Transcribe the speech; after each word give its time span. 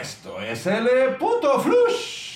Esto 0.00 0.40
es 0.40 0.66
el 0.66 1.16
puto 1.18 1.60
flush 1.60 2.30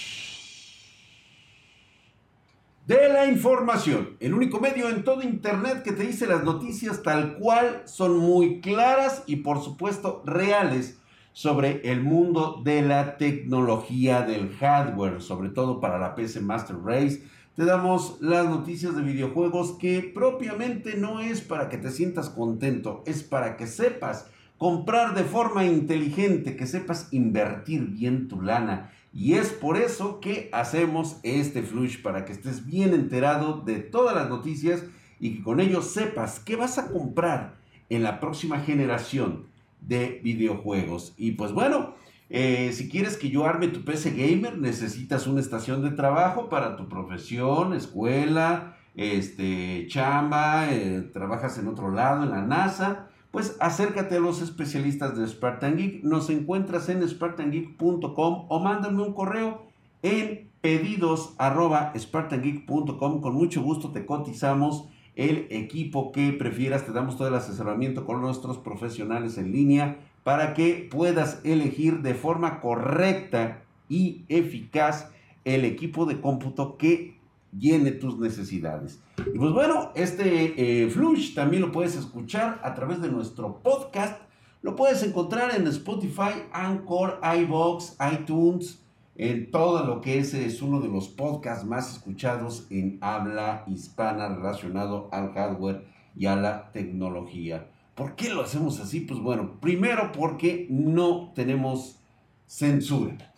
de 2.87 3.09
la 3.09 3.27
información. 3.27 4.19
El 4.21 4.35
único 4.35 4.61
medio 4.61 4.91
en 4.91 5.03
todo 5.03 5.23
Internet 5.23 5.83
que 5.83 5.93
te 5.93 6.03
dice 6.03 6.27
las 6.27 6.45
noticias 6.45 7.03
tal 7.03 7.39
cual 7.39 7.83
son 7.87 8.19
muy 8.19 8.61
claras 8.61 9.23
y 9.27 9.37
por 9.37 9.63
supuesto 9.63 10.23
reales 10.27 10.99
sobre 11.33 11.81
el 11.91 12.03
mundo 12.03 12.61
de 12.63 12.83
la 12.83 13.17
tecnología 13.17 14.21
del 14.21 14.55
hardware, 14.57 15.23
sobre 15.23 15.49
todo 15.49 15.81
para 15.81 15.99
la 15.99 16.15
PC 16.15 16.43
Master 16.43 16.77
Race. 16.85 17.23
Te 17.57 17.65
damos 17.65 18.19
las 18.21 18.45
noticias 18.45 18.95
de 18.95 19.01
videojuegos 19.01 19.79
que 19.79 20.03
propiamente 20.03 20.97
no 20.97 21.21
es 21.21 21.41
para 21.41 21.71
que 21.71 21.79
te 21.79 21.91
sientas 21.91 22.29
contento, 22.29 23.03
es 23.07 23.23
para 23.23 23.57
que 23.57 23.67
sepas 23.67 24.27
comprar 24.65 25.15
de 25.15 25.25
forma 25.25 25.67
inteligente, 25.67 26.57
que 26.57 26.67
sepas 26.67 27.09
invertir 27.13 27.83
bien 27.89 28.29
tu 28.29 28.41
lana. 28.41 28.91
Y 29.13 29.35
es 29.35 29.51
por 29.51 29.77
eso 29.77 30.21
que 30.21 30.49
hacemos 30.55 31.19
este 31.23 31.63
flush, 31.63 32.01
para 32.01 32.25
que 32.25 32.33
estés 32.33 32.65
bien 32.65 32.95
enterado 32.95 33.61
de 33.61 33.81
todas 33.81 34.17
las 34.17 34.31
noticias 34.31 34.83
y 35.21 35.37
que 35.37 35.43
con 35.43 35.61
ello 35.61 35.83
sepas 35.83 36.41
qué 36.41 36.57
vas 36.57 36.79
a 36.79 36.89
comprar 36.89 37.57
en 37.91 38.03
la 38.03 38.21
próxima 38.21 38.59
generación 38.59 39.45
de 39.83 40.23
videojuegos. 40.25 41.13
Y 41.19 41.33
pues 41.33 41.53
bueno, 41.53 41.95
eh, 42.31 42.73
si 42.73 42.89
quieres 42.89 43.19
que 43.19 43.29
yo 43.29 43.45
arme 43.45 43.69
tu 43.69 43.85
PC 43.85 44.13
gamer, 44.13 44.57
necesitas 44.57 45.27
una 45.27 45.41
estación 45.41 45.83
de 45.83 45.91
trabajo 45.91 46.49
para 46.49 46.79
tu 46.79 46.89
profesión, 46.89 47.75
escuela, 47.75 48.79
este, 48.95 49.87
chamba, 49.89 50.73
eh, 50.73 51.03
trabajas 51.13 51.59
en 51.59 51.69
otro 51.69 51.91
lado, 51.91 52.23
en 52.23 52.31
la 52.31 52.41
NASA 52.41 53.11
pues 53.35 53.57
acércate 53.59 54.17
a 54.17 54.21
los 54.21 54.41
especialistas 54.41 55.19
de 55.19 55.27
Spartan 55.27 55.77
Geek. 55.77 56.05
Nos 56.05 56.31
encuentras 56.31 56.89
en 56.89 57.07
spartangeek.com 57.07 58.47
o 58.49 58.61
mándame 58.61 59.03
un 59.03 59.13
correo 59.13 59.67
en 60.03 60.53
pedidos 60.61 61.35
Con 61.37 63.35
mucho 63.35 63.61
gusto 63.61 63.91
te 63.91 64.07
cotizamos 64.07 64.85
el 65.17 65.49
equipo 65.51 66.13
que 66.13 66.31
prefieras. 66.31 66.87
Te 66.87 66.93
damos 66.93 67.17
todo 67.17 67.27
el 67.27 67.35
asesoramiento 67.35 68.07
con 68.07 68.21
nuestros 68.21 68.59
profesionales 68.59 69.37
en 69.37 69.51
línea 69.51 69.99
para 70.23 70.55
que 70.55 70.89
puedas 70.89 71.41
elegir 71.43 72.03
de 72.03 72.15
forma 72.15 72.61
correcta 72.61 73.65
y 73.89 74.23
eficaz 74.29 75.11
el 75.45 75.65
equipo 75.65 76.07
de 76.07 76.21
cómputo 76.21 76.77
que 76.77 77.19
llene 77.59 77.93
tus 77.93 78.19
necesidades. 78.19 79.01
Y 79.19 79.39
pues 79.39 79.53
bueno, 79.53 79.93
este 79.95 80.83
eh, 80.85 80.91
Flush 80.91 81.35
también 81.35 81.63
lo 81.63 81.73
puedes 81.73 81.97
escuchar 81.97 82.61
a 82.63 82.75
través 82.75 83.01
de 83.01 83.11
nuestro 83.11 83.63
podcast. 83.63 84.21
Lo 84.63 84.77
puedes 84.77 85.03
encontrar 85.03 85.55
en 85.55 85.67
Spotify, 85.67 86.43
Anchor, 86.53 87.21
iBox, 87.23 87.97
iTunes, 88.13 88.81
en 89.17 89.51
todo 89.51 89.85
lo 89.85 90.01
que 90.01 90.19
es, 90.19 90.35
es 90.35 90.63
uno 90.63 90.81
de 90.81 90.89
los 90.89 91.09
podcasts 91.09 91.65
más 91.65 91.93
escuchados 91.93 92.67
en 92.71 92.99
habla 93.01 93.65
hispana 93.69 94.29
relacionado 94.29 95.09
al 95.13 95.33
hardware 95.33 95.85
y 96.17 96.27
a 96.27 96.37
la 96.37 96.73
tecnología. 96.73 97.69
¿Por 97.95 98.17
qué 98.17 98.31
lo 98.31 98.43
hacemos 98.43 98.81
así? 98.81 99.01
Pues 99.01 99.21
bueno, 99.21 99.61
primero 99.61 100.11
porque 100.13 100.67
no 100.69 101.33
tenemos 101.35 102.01
censura. 102.47 103.34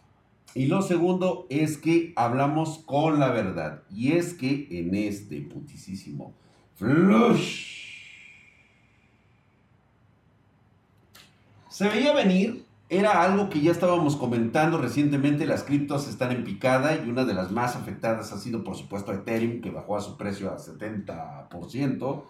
Y 0.57 0.69
lo 0.69 0.81
segundo 0.81 1.47
es 1.51 1.77
que 1.77 2.15
hablamos 2.17 2.79
con 2.87 3.21
la 3.21 3.29
verdad. 3.29 3.83
Y 3.91 4.13
es 4.13 4.33
que 4.33 4.67
en 4.71 4.95
este 4.95 5.43
putisísimo 5.43 6.33
flush 6.77 7.75
se 11.69 11.89
veía 11.91 12.15
venir. 12.15 12.65
Era 12.89 13.23
algo 13.23 13.51
que 13.51 13.61
ya 13.61 13.71
estábamos 13.71 14.17
comentando 14.17 14.79
recientemente. 14.79 15.45
Las 15.45 15.63
criptos 15.63 16.09
están 16.09 16.33
en 16.33 16.43
picada 16.43 17.05
y 17.05 17.11
una 17.11 17.27
de 17.27 17.35
las 17.35 17.51
más 17.51 17.77
afectadas 17.77 18.33
ha 18.33 18.39
sido, 18.39 18.65
por 18.65 18.77
supuesto, 18.77 19.13
Ethereum, 19.13 19.61
que 19.61 19.71
bajó 19.71 19.99
a 19.99 20.01
su 20.01 20.17
precio 20.17 20.51
a 20.51 20.57
70%. 20.57 22.23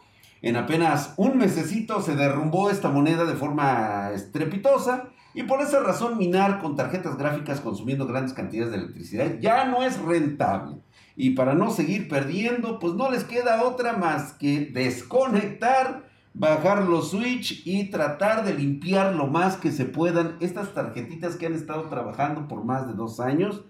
En 0.43 0.56
apenas 0.56 1.15
un 1.17 1.39
mesecito 1.39 2.03
se 2.03 2.17
derrumbó 2.17 2.71
esta 2.71 2.89
moneda 2.89 3.25
de 3.25 3.34
forma 3.34 4.11
estrepitosa 4.12 5.11
y 5.37 5.43
por 5.43 5.61
esa 5.61 5.81
razón 5.81 6.17
minar 6.17 6.61
con 6.61 6.77
tarjetas 6.77 7.19
gráficas 7.19 7.61
consumiendo 7.61 8.07
grandes 8.07 8.33
cantidades 8.33 8.73
de 8.73 8.79
electricidad 8.79 9.39
ya 9.39 9.67
no 9.67 9.83
es 9.83 10.01
rentable. 10.01 10.77
Y 11.15 11.31
para 11.31 11.55
no 11.55 11.71
seguir 11.71 12.09
perdiendo, 12.09 12.79
pues 12.79 12.95
no 12.95 13.11
les 13.11 13.23
queda 13.23 13.63
otra 13.63 13.93
más 13.99 14.33
que 14.33 14.71
desconectar, 14.73 16.09
bajar 16.33 16.85
los 16.85 17.11
switch 17.11 17.67
y 17.67 17.91
tratar 17.91 18.47
de 18.47 18.55
limpiar 18.55 19.15
lo 19.15 19.27
más 19.27 19.57
que 19.59 19.73
se 19.73 19.85
puedan 19.85 20.37
estas 20.41 20.73
tarjetitas 20.73 21.37
que 21.37 21.45
han 21.45 21.55
estado 21.55 21.83
trabajando 21.91 22.49
por 22.49 22.65
más 22.65 22.87
de 22.87 22.95
dos 22.95 23.21
años. 23.21 23.63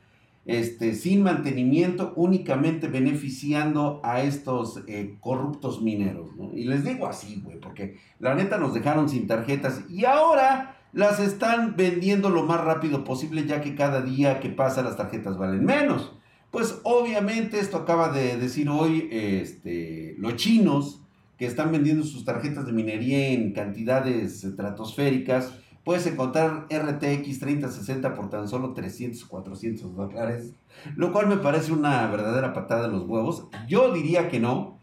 Este, 0.44 0.94
sin 0.94 1.24
mantenimiento, 1.24 2.12
únicamente 2.14 2.86
beneficiando 2.86 4.00
a 4.04 4.20
estos 4.20 4.84
eh, 4.86 5.16
corruptos 5.18 5.82
mineros. 5.82 6.28
Y 6.54 6.62
les 6.66 6.84
digo 6.84 7.08
así, 7.08 7.40
güey, 7.44 7.58
porque 7.58 7.98
la 8.20 8.36
neta 8.36 8.56
nos 8.56 8.72
dejaron 8.72 9.08
sin 9.08 9.26
tarjetas 9.26 9.82
y 9.90 10.04
ahora 10.04 10.75
las 10.96 11.20
están 11.20 11.76
vendiendo 11.76 12.30
lo 12.30 12.44
más 12.44 12.64
rápido 12.64 13.04
posible 13.04 13.44
ya 13.44 13.60
que 13.60 13.74
cada 13.74 14.00
día 14.00 14.40
que 14.40 14.48
pasa 14.48 14.82
las 14.82 14.96
tarjetas 14.96 15.36
valen 15.36 15.62
menos. 15.62 16.14
Pues 16.50 16.80
obviamente 16.84 17.60
esto 17.60 17.76
acaba 17.76 18.08
de 18.08 18.38
decir 18.38 18.70
hoy 18.70 19.06
este, 19.12 20.14
los 20.16 20.36
chinos 20.36 21.02
que 21.36 21.44
están 21.44 21.70
vendiendo 21.70 22.02
sus 22.02 22.24
tarjetas 22.24 22.64
de 22.64 22.72
minería 22.72 23.28
en 23.28 23.52
cantidades 23.52 24.42
estratosféricas. 24.42 25.52
Puedes 25.84 26.06
encontrar 26.06 26.66
RTX 26.70 27.40
3060 27.40 28.14
por 28.14 28.30
tan 28.30 28.48
solo 28.48 28.72
300, 28.72 29.22
400 29.26 29.94
dólares. 29.94 30.54
Lo 30.96 31.12
cual 31.12 31.26
me 31.26 31.36
parece 31.36 31.72
una 31.72 32.06
verdadera 32.06 32.54
patada 32.54 32.86
de 32.86 32.88
los 32.88 33.06
huevos. 33.06 33.48
Yo 33.68 33.92
diría 33.92 34.30
que 34.30 34.40
no. 34.40 34.75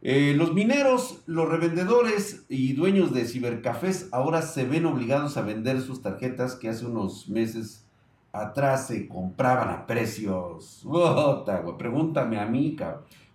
Eh, 0.00 0.34
los 0.36 0.54
mineros, 0.54 1.22
los 1.26 1.48
revendedores 1.48 2.44
y 2.48 2.74
dueños 2.74 3.12
de 3.12 3.24
cibercafés 3.24 4.08
ahora 4.12 4.42
se 4.42 4.64
ven 4.64 4.86
obligados 4.86 5.36
a 5.36 5.42
vender 5.42 5.80
sus 5.80 6.02
tarjetas 6.02 6.54
que 6.54 6.68
hace 6.68 6.86
unos 6.86 7.28
meses 7.28 7.84
atrás 8.32 8.86
se 8.86 9.08
compraban 9.08 9.70
a 9.70 9.86
precios. 9.86 10.86
Pregúntame 11.78 12.38
a 12.38 12.46
mí. 12.46 12.76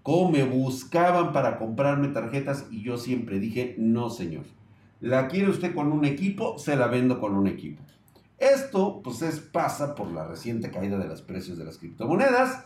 ¿Cómo 0.03 0.31
me 0.31 0.43
buscaban 0.43 1.33
para 1.33 1.57
comprarme 1.57 2.09
tarjetas? 2.09 2.65
Y 2.71 2.81
yo 2.81 2.97
siempre 2.97 3.39
dije, 3.39 3.75
no, 3.77 4.09
señor. 4.09 4.43
¿La 5.01 5.27
quiere 5.27 5.49
usted 5.49 5.75
con 5.75 5.91
un 5.91 6.05
equipo? 6.05 6.57
Se 6.57 6.77
la 6.77 6.87
vendo 6.87 7.19
con 7.19 7.35
un 7.35 7.47
equipo. 7.47 7.81
Esto, 8.37 9.01
pues, 9.03 9.21
es, 9.21 9.39
pasa 9.39 9.95
por 9.95 10.11
la 10.11 10.27
reciente 10.27 10.71
caída 10.71 10.97
de 10.97 11.07
los 11.07 11.21
precios 11.21 11.57
de 11.57 11.65
las 11.65 11.77
criptomonedas 11.77 12.65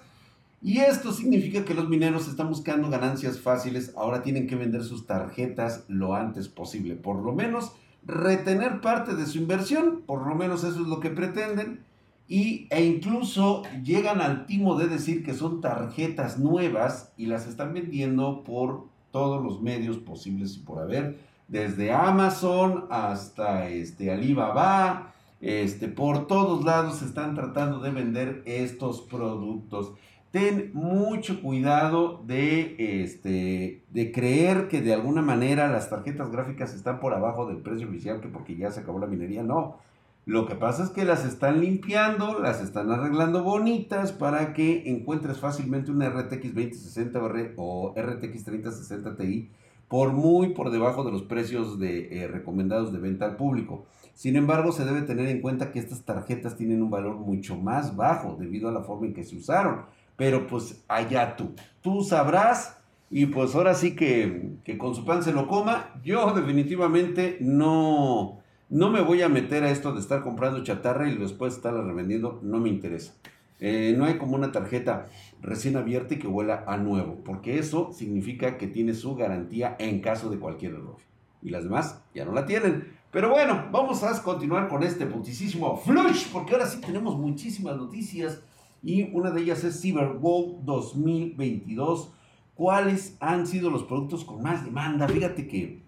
y 0.62 0.80
esto 0.80 1.12
significa 1.12 1.64
que 1.64 1.74
los 1.74 1.88
mineros 1.88 2.28
están 2.28 2.50
buscando 2.50 2.90
ganancias 2.90 3.40
fáciles, 3.40 3.94
ahora 3.96 4.24
tienen 4.24 4.48
que 4.48 4.56
vender 4.56 4.84
sus 4.84 5.06
tarjetas 5.06 5.84
lo 5.88 6.16
antes 6.16 6.48
posible, 6.48 6.96
por 6.96 7.18
lo 7.24 7.34
menos 7.34 7.72
retener 8.06 8.82
parte 8.82 9.16
de 9.16 9.26
su 9.26 9.38
inversión, 9.38 10.02
por 10.06 10.26
lo 10.26 10.34
menos 10.34 10.64
eso 10.64 10.82
es 10.82 10.88
lo 10.88 11.00
que 11.00 11.10
pretenden, 11.10 11.86
y, 12.28 12.68
e 12.72 12.84
incluso 12.84 13.64
llegan 13.84 14.20
al 14.20 14.46
timo 14.46 14.78
de 14.78 14.88
decir 14.88 15.24
que 15.24 15.34
son 15.34 15.62
tarjetas 15.62 16.40
nuevas 16.40 17.14
y 17.18 17.28
las 17.28 17.48
están 17.48 17.74
vendiendo 17.74 18.44
por 18.44 18.86
todos 19.12 19.44
los 19.44 19.62
medios 19.62 19.98
posibles 19.98 20.56
y 20.58 20.60
por 20.60 20.80
haber, 20.80 21.20
desde 21.48 21.94
Amazon 21.94 22.86
hasta 22.90 23.70
este, 23.70 24.12
Alibaba, 24.12 25.14
este, 25.40 25.88
por 25.88 26.28
todos 26.28 26.66
lados 26.66 27.02
están 27.02 27.36
tratando 27.36 27.80
de 27.80 27.92
vender 27.92 28.42
estos 28.46 29.02
productos 29.02 29.94
ten 30.32 30.72
mucho 30.74 31.42
cuidado 31.42 32.24
de, 32.26 33.04
este, 33.04 33.84
de 33.90 34.12
creer 34.12 34.68
que 34.68 34.82
de 34.82 34.94
alguna 34.94 35.22
manera 35.22 35.68
las 35.68 35.90
tarjetas 35.90 36.32
gráficas 36.32 36.74
están 36.74 37.00
por 37.00 37.14
abajo 37.14 37.48
del 37.48 37.58
precio 37.58 37.88
oficial, 37.88 38.22
que 38.22 38.28
porque 38.28 38.56
ya 38.56 38.72
se 38.72 38.82
acabó 38.82 39.00
la 39.00 39.08
minería, 39.08 39.44
no. 39.44 39.78
Lo 40.26 40.46
que 40.46 40.56
pasa 40.56 40.84
es 40.84 40.90
que 40.90 41.06
las 41.06 41.24
están 41.24 41.62
limpiando, 41.62 42.40
las 42.40 42.62
están 42.62 42.92
arreglando 42.92 43.44
bonitas 43.44 44.12
para 44.12 44.54
que 44.54 44.90
encuentres 44.90 45.40
fácilmente 45.40 45.90
una 45.90 46.10
RTX 46.10 46.54
2060 46.54 47.20
o 47.56 47.94
RTX 47.96 48.44
3060 48.44 49.16
Ti 49.16 49.50
por 49.88 50.12
muy 50.12 50.50
por 50.50 50.70
debajo 50.70 51.04
de 51.04 51.12
los 51.12 51.24
precios 51.24 51.80
de, 51.80 52.24
eh, 52.24 52.28
recomendados 52.28 52.92
de 52.92 53.00
venta 53.00 53.26
al 53.26 53.38
público. 53.38 53.86
Sin 54.14 54.36
embargo, 54.36 54.72
se 54.72 54.84
debe 54.84 55.04
tener 55.04 55.28
en 55.28 55.42
cuenta 55.42 55.72
que 55.72 55.80
estas 55.80 56.04
tarjetas 56.04 56.58
tienen 56.58 56.82
un 56.82 56.90
valor 56.90 57.16
mucho 57.16 57.56
más 57.56 57.96
bajo 57.96 58.36
debido 58.38 58.68
a 58.68 58.72
la 58.72 58.82
forma 58.82 59.08
en 59.08 59.14
que 59.14 59.24
se 59.24 59.36
usaron 59.36 59.86
pero 60.18 60.48
pues 60.48 60.84
allá 60.90 61.38
tú. 61.38 61.54
Tú 61.82 62.04
sabrás 62.04 62.78
y 63.10 63.28
pues 63.28 63.56
ahora 63.56 63.74
sí 63.74 63.96
que, 63.96 64.58
con 64.78 64.94
su 64.94 65.06
pan 65.06 65.24
se 65.24 65.32
lo 65.32 65.48
coma. 65.48 65.94
Yo 66.04 66.34
definitivamente 66.34 67.38
no, 67.40 68.40
no 68.70 68.90
me 68.90 69.02
voy 69.02 69.22
a 69.22 69.30
meter 69.30 69.64
a 69.64 69.72
esto 69.72 69.94
de 69.94 70.02
estar 70.02 70.24
comprando 70.24 70.64
chatarra 70.64 71.10
y 71.10 71.16
después 71.16 71.56
estarla 71.56 71.84
revendiendo, 71.84 72.42
no 72.44 72.60
me 72.60 72.68
interesa. 72.68 73.14
Eh, 73.60 73.96
no 73.98 74.06
hay 74.06 74.18
como 74.18 74.36
una 74.36 74.52
tarjeta 74.52 75.08
recién 75.42 75.78
abierta 75.78 76.14
y 76.14 76.20
que 76.20 76.28
huela 76.28 76.64
a 76.68 76.78
nuevo, 76.78 77.18
porque 77.24 77.58
eso 77.58 77.92
significa 77.94 78.58
que 78.58 78.68
tiene 78.68 78.94
su 78.94 79.16
garantía 79.16 79.76
en 79.80 80.02
caso 80.02 80.30
de 80.30 80.38
cualquier 80.38 80.74
error. 80.74 80.98
Y 81.42 81.50
las 81.50 81.64
demás 81.64 82.02
ya 82.14 82.26
no 82.26 82.34
la 82.34 82.46
tienen. 82.46 82.98
Pero 83.12 83.30
bueno, 83.30 83.68
vamos 83.72 84.04
a 84.04 84.22
continuar 84.22 84.68
con 84.68 84.84
este 84.84 85.06
putisísimo 85.06 85.78
flush, 85.78 86.28
porque 86.32 86.54
ahora 86.54 86.68
sí 86.68 86.82
tenemos 86.82 87.18
muchísimas 87.18 87.78
noticias 87.78 88.42
y 88.84 89.10
una 89.14 89.32
de 89.32 89.42
ellas 89.42 89.64
es 89.64 89.82
CyberWall 89.82 90.66
2022. 90.66 92.12
¿Cuáles 92.56 93.18
han 93.20 93.46
sido 93.46 93.70
los 93.70 93.84
productos 93.84 94.26
con 94.26 94.42
más 94.42 94.66
demanda? 94.66 95.08
Fíjate 95.08 95.48
que 95.48 95.88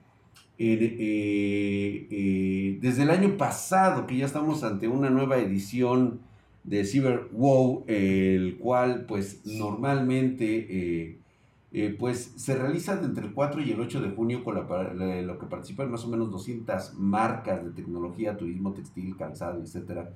eh, 0.62 2.08
eh, 2.12 2.78
desde 2.82 3.04
el 3.04 3.12
año 3.12 3.38
pasado, 3.38 4.06
que 4.06 4.18
ya 4.18 4.26
estamos 4.26 4.62
ante 4.66 4.90
una 4.90 5.10
nueva 5.10 5.38
edición 5.38 6.20
de 6.66 6.84
CyberWow, 6.84 7.86
el 7.88 8.58
cual 8.58 9.06
pues 9.08 9.46
normalmente 9.46 11.18
eh, 11.72 11.96
pues 11.98 12.34
se 12.36 12.58
realiza 12.58 13.00
entre 13.02 13.28
el 13.28 13.34
4 13.34 13.62
y 13.62 13.72
el 13.72 13.80
8 13.80 14.02
de 14.02 14.10
junio 14.10 14.44
con 14.44 14.56
lo 14.56 15.40
que 15.40 15.46
participan 15.46 15.90
más 15.90 16.04
o 16.04 16.10
menos 16.10 16.30
200 16.30 16.96
marcas 16.96 17.64
de 17.64 17.72
tecnología, 17.72 18.36
turismo, 18.36 18.74
textil, 18.74 19.16
calzado, 19.16 19.64
etc. 19.64 20.10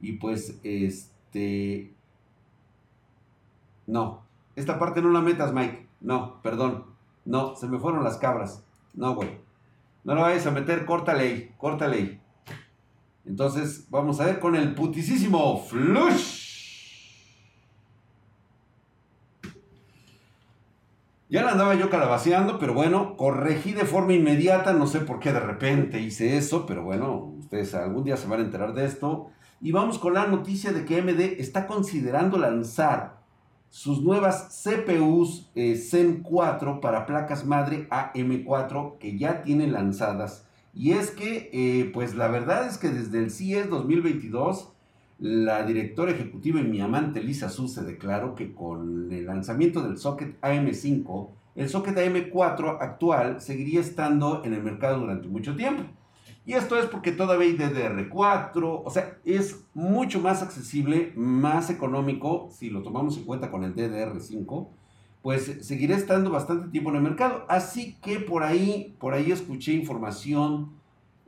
Y 0.00 0.12
pues 0.12 0.60
este... 0.62 1.94
No, 3.90 4.22
esta 4.54 4.78
parte 4.78 5.02
no 5.02 5.10
la 5.10 5.20
metas, 5.20 5.52
Mike. 5.52 5.88
No, 6.00 6.40
perdón. 6.42 6.84
No, 7.24 7.56
se 7.56 7.66
me 7.66 7.80
fueron 7.80 8.04
las 8.04 8.18
cabras. 8.18 8.64
No, 8.94 9.16
güey. 9.16 9.40
No 10.04 10.14
la 10.14 10.22
vayas 10.22 10.46
a 10.46 10.52
meter, 10.52 10.86
corta 10.86 11.12
ley, 11.12 11.52
corta 11.58 11.88
ley. 11.88 12.20
Entonces, 13.26 13.88
vamos 13.90 14.20
a 14.20 14.26
ver 14.26 14.38
con 14.38 14.54
el 14.54 14.76
putisísimo 14.76 15.60
flush. 15.64 16.38
Ya 21.28 21.42
la 21.42 21.52
andaba 21.52 21.74
yo 21.74 21.90
calabaceando, 21.90 22.60
pero 22.60 22.74
bueno, 22.74 23.16
corregí 23.16 23.72
de 23.72 23.84
forma 23.84 24.12
inmediata, 24.12 24.72
no 24.72 24.86
sé 24.86 25.00
por 25.00 25.18
qué 25.18 25.32
de 25.32 25.40
repente 25.40 26.00
hice 26.00 26.36
eso, 26.36 26.64
pero 26.64 26.84
bueno, 26.84 27.34
ustedes 27.38 27.74
algún 27.74 28.04
día 28.04 28.16
se 28.16 28.28
van 28.28 28.40
a 28.40 28.44
enterar 28.44 28.72
de 28.72 28.84
esto. 28.84 29.30
Y 29.60 29.72
vamos 29.72 29.98
con 29.98 30.14
la 30.14 30.28
noticia 30.28 30.72
de 30.72 30.84
que 30.84 31.00
AMD 31.00 31.20
está 31.40 31.66
considerando 31.66 32.38
lanzar 32.38 33.19
sus 33.70 34.02
nuevas 34.02 34.62
CPUs 34.64 35.48
eh, 35.54 35.76
Zen 35.76 36.22
4 36.22 36.80
para 36.80 37.06
placas 37.06 37.46
madre 37.46 37.88
AM4 37.88 38.98
que 38.98 39.16
ya 39.16 39.42
tienen 39.42 39.72
lanzadas. 39.72 40.46
Y 40.74 40.92
es 40.92 41.10
que, 41.10 41.50
eh, 41.52 41.90
pues 41.94 42.14
la 42.14 42.28
verdad 42.28 42.66
es 42.66 42.78
que 42.78 42.90
desde 42.90 43.18
el 43.18 43.30
CIES 43.30 43.70
2022 43.70 44.72
la 45.18 45.64
directora 45.64 46.12
ejecutiva 46.12 46.60
y 46.60 46.64
mi 46.64 46.80
amante 46.80 47.22
Lisa 47.22 47.48
Su 47.50 47.68
se 47.68 47.84
declaró 47.84 48.34
que 48.34 48.54
con 48.54 49.12
el 49.12 49.26
lanzamiento 49.26 49.82
del 49.82 49.98
socket 49.98 50.40
AM5, 50.40 51.28
el 51.56 51.68
socket 51.68 51.96
AM4 51.96 52.78
actual 52.80 53.40
seguiría 53.40 53.80
estando 53.80 54.42
en 54.44 54.54
el 54.54 54.62
mercado 54.62 55.00
durante 55.00 55.28
mucho 55.28 55.54
tiempo. 55.56 55.84
Y 56.50 56.54
esto 56.54 56.76
es 56.76 56.86
porque 56.86 57.12
todavía 57.12 57.46
hay 57.46 57.56
DDR4, 57.56 58.82
o 58.84 58.90
sea, 58.90 59.18
es 59.24 59.64
mucho 59.72 60.18
más 60.18 60.42
accesible, 60.42 61.12
más 61.14 61.70
económico, 61.70 62.48
si 62.50 62.70
lo 62.70 62.82
tomamos 62.82 63.16
en 63.16 63.22
cuenta 63.22 63.52
con 63.52 63.62
el 63.62 63.76
DDR5, 63.76 64.66
pues 65.22 65.58
seguirá 65.60 65.94
estando 65.94 66.28
bastante 66.32 66.66
tiempo 66.70 66.90
en 66.90 66.96
el 66.96 67.02
mercado. 67.02 67.44
Así 67.48 67.98
que 68.02 68.18
por 68.18 68.42
ahí, 68.42 68.96
por 68.98 69.14
ahí 69.14 69.30
escuché 69.30 69.74
información 69.74 70.72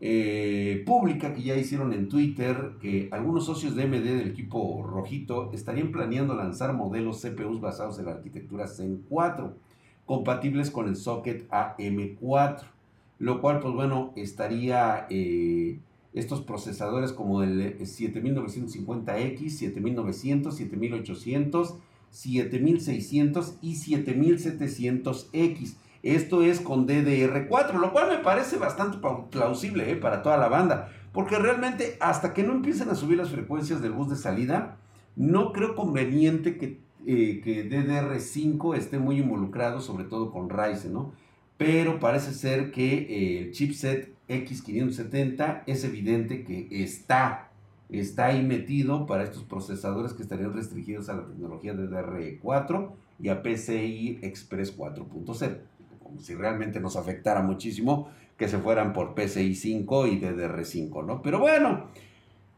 eh, 0.01 0.83
pública 0.85 1.33
que 1.33 1.43
ya 1.45 1.55
hicieron 1.55 1.93
en 1.93 2.09
Twitter 2.09 2.73
que 2.81 3.09
algunos 3.13 3.47
socios 3.47 3.77
de 3.77 3.85
AMD 3.85 4.03
del 4.03 4.27
equipo 4.27 4.85
rojito 4.85 5.53
estarían 5.53 5.93
planeando 5.93 6.35
lanzar 6.35 6.73
modelos 6.73 7.23
CPUs 7.23 7.61
basados 7.61 7.97
en 8.01 8.07
la 8.07 8.11
arquitectura 8.15 8.67
Zen 8.67 9.05
4, 9.09 9.57
compatibles 10.05 10.73
con 10.73 10.89
el 10.89 10.97
socket 10.97 11.49
AM4, 11.49 12.72
lo 13.23 13.41
cual 13.41 13.61
pues 13.61 13.73
bueno 13.73 14.13
estaría 14.17 15.07
eh, 15.09 15.79
estos 16.13 16.41
procesadores 16.41 17.13
como 17.13 17.45
el 17.45 17.79
7950X, 17.79 19.49
7900, 19.49 20.57
7800, 20.57 21.77
7600 22.11 23.55
y 23.63 23.77
7700X 23.77 25.77
esto 26.03 26.43
es 26.43 26.61
con 26.61 26.89
DDR4, 26.89 27.75
lo 27.75 27.93
cual 27.93 28.09
me 28.09 28.19
parece 28.19 28.57
bastante 28.57 28.99
plausible 29.31 29.89
eh, 29.89 29.95
para 29.95 30.23
toda 30.23 30.37
la 30.37 30.49
banda. 30.49 30.89
Porque 31.13 31.39
realmente 31.39 31.97
hasta 32.01 32.35
que 32.35 32.43
no 32.43 32.53
empiecen 32.53 32.89
a 32.89 32.97
subir 32.97 33.19
las 33.19 33.31
frecuencias 33.31 33.81
del 33.81 33.93
bus 33.93 34.11
de 34.11 34.17
salida, 34.17 34.79
no 35.15 35.53
creo 35.53 35.77
conveniente 35.77 36.59
que, 36.59 36.81
eh, 37.07 37.41
que 37.45 37.71
DDR5 37.71 38.77
esté 38.77 38.99
muy 38.99 39.21
involucrado, 39.21 39.81
sobre 39.81 40.05
todo 40.05 40.33
con 40.33 40.51
Ryzen, 40.51 40.93
¿no? 40.93 41.13
Pero 41.65 42.01
parece 42.01 42.33
ser 42.35 42.73
que 42.73 43.39
el 43.39 43.53
chipset 43.53 44.13
X570 44.29 45.63
es 45.67 45.85
evidente 45.85 46.45
que 46.45 46.67
está, 46.83 47.51
está 47.89 48.27
ahí 48.27 48.43
metido 48.43 49.07
para 49.07 49.23
estos 49.23 49.45
procesadores 49.45 50.13
que 50.13 50.23
estarían 50.23 50.53
restringidos 50.53 51.09
a 51.09 51.15
la 51.15 51.27
tecnología 51.27 51.75
DDR4 51.75 52.91
y 53.21 53.29
a 53.29 53.43
PCI 53.43 54.19
Express 54.23 54.77
4.0 54.77 55.59
si 56.21 56.35
realmente 56.35 56.81
nos 56.81 56.97
afectara 56.97 57.43
muchísimo 57.43 58.11
que 58.37 58.49
se 58.49 58.59
fueran 58.59 58.93
por 58.93 59.15
PCI 59.15 59.55
5 59.55 60.07
y 60.09 60.21
DDR5, 60.21 61.07
¿no? 61.07 61.23
Pero 61.23 61.39
bueno, 61.39 61.87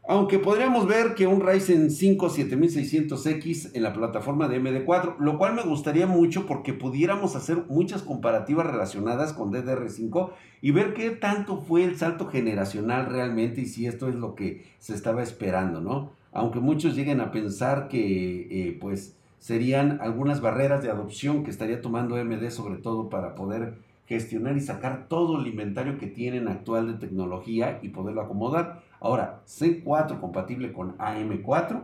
aunque 0.07 0.37
podríamos 0.37 0.87
ver 0.87 1.15
que 1.15 1.25
un 1.25 1.41
Ryzen 1.41 1.89
5 1.89 2.29
7600X 2.29 3.71
en 3.73 3.81
la 3.81 3.93
plataforma 3.93 4.47
de 4.47 4.61
MD4, 4.61 5.17
lo 5.19 5.37
cual 5.37 5.55
me 5.55 5.63
gustaría 5.63 6.05
mucho 6.05 6.45
porque 6.45 6.73
pudiéramos 6.73 7.35
hacer 7.35 7.63
muchas 7.69 8.03
comparativas 8.03 8.67
relacionadas 8.67 9.33
con 9.33 9.51
DDR5 9.51 10.31
y 10.61 10.71
ver 10.71 10.93
qué 10.93 11.09
tanto 11.09 11.57
fue 11.61 11.83
el 11.83 11.97
salto 11.97 12.27
generacional 12.27 13.07
realmente 13.07 13.61
y 13.61 13.65
si 13.65 13.87
esto 13.87 14.07
es 14.07 14.15
lo 14.15 14.35
que 14.35 14.65
se 14.77 14.93
estaba 14.93 15.23
esperando, 15.23 15.81
¿no? 15.81 16.11
Aunque 16.31 16.59
muchos 16.59 16.95
lleguen 16.95 17.19
a 17.19 17.31
pensar 17.31 17.87
que, 17.87 18.47
eh, 18.51 18.77
pues, 18.79 19.15
serían 19.39 19.99
algunas 20.01 20.41
barreras 20.41 20.83
de 20.83 20.89
adopción 20.89 21.43
que 21.43 21.51
estaría 21.51 21.81
tomando 21.81 22.15
AMD 22.15 22.49
sobre 22.49 22.77
todo 22.77 23.09
para 23.09 23.35
poder 23.35 23.77
gestionar 24.05 24.55
y 24.55 24.61
sacar 24.61 25.07
todo 25.07 25.39
el 25.39 25.47
inventario 25.47 25.97
que 25.97 26.07
tienen 26.07 26.47
actual 26.47 26.87
de 26.87 27.07
tecnología 27.07 27.79
y 27.81 27.89
poderlo 27.89 28.21
acomodar. 28.21 28.83
Ahora, 28.99 29.41
C4 29.47 30.19
compatible 30.19 30.71
con 30.73 30.97
AM4. 30.97 31.83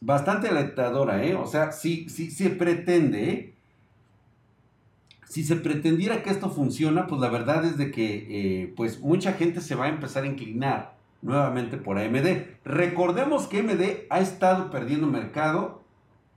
Bastante 0.00 0.48
alentadora, 0.48 1.24
¿eh? 1.24 1.34
O 1.34 1.46
sea, 1.46 1.72
si, 1.72 2.08
si 2.08 2.30
se 2.30 2.50
pretende, 2.50 3.30
¿eh? 3.30 3.54
si 5.28 5.44
se 5.44 5.56
pretendiera 5.56 6.22
que 6.22 6.30
esto 6.30 6.50
funciona, 6.50 7.06
pues 7.06 7.20
la 7.20 7.28
verdad 7.28 7.64
es 7.64 7.76
de 7.76 7.90
que 7.90 8.26
eh, 8.62 8.72
pues 8.76 9.00
mucha 9.00 9.32
gente 9.32 9.60
se 9.60 9.74
va 9.74 9.86
a 9.86 9.88
empezar 9.88 10.22
a 10.22 10.26
inclinar 10.26 10.96
nuevamente 11.20 11.76
por 11.76 11.98
AMD. 11.98 12.26
Recordemos 12.64 13.48
que 13.48 13.58
AMD 13.58 13.82
ha 14.08 14.20
estado 14.20 14.70
perdiendo 14.70 15.08
mercado 15.08 15.82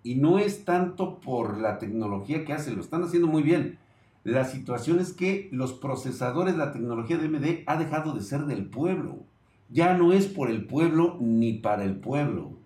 y 0.04 0.16
no 0.16 0.40
es 0.40 0.66
tanto 0.66 1.20
por 1.20 1.58
la 1.58 1.78
tecnología 1.78 2.46
que 2.46 2.54
hace, 2.54 2.72
lo 2.72 2.82
están 2.82 3.04
haciendo 3.04 3.28
muy 3.28 3.44
bien. 3.44 3.78
La 4.24 4.46
situación 4.46 5.00
es 5.00 5.14
que 5.14 5.50
los 5.52 5.74
procesadores, 5.74 6.56
la 6.56 6.72
tecnología 6.72 7.18
de 7.18 7.26
AMD 7.26 7.64
ha 7.66 7.78
dejado 7.78 8.14
de 8.14 8.22
ser 8.22 8.42
del 8.46 8.66
pueblo. 8.66 9.26
Ya 9.70 9.96
no 9.96 10.14
es 10.14 10.28
por 10.28 10.50
el 10.50 10.66
pueblo 10.66 11.18
ni 11.20 11.54
para 11.54 11.84
el 11.84 11.96
pueblo. 11.96 12.60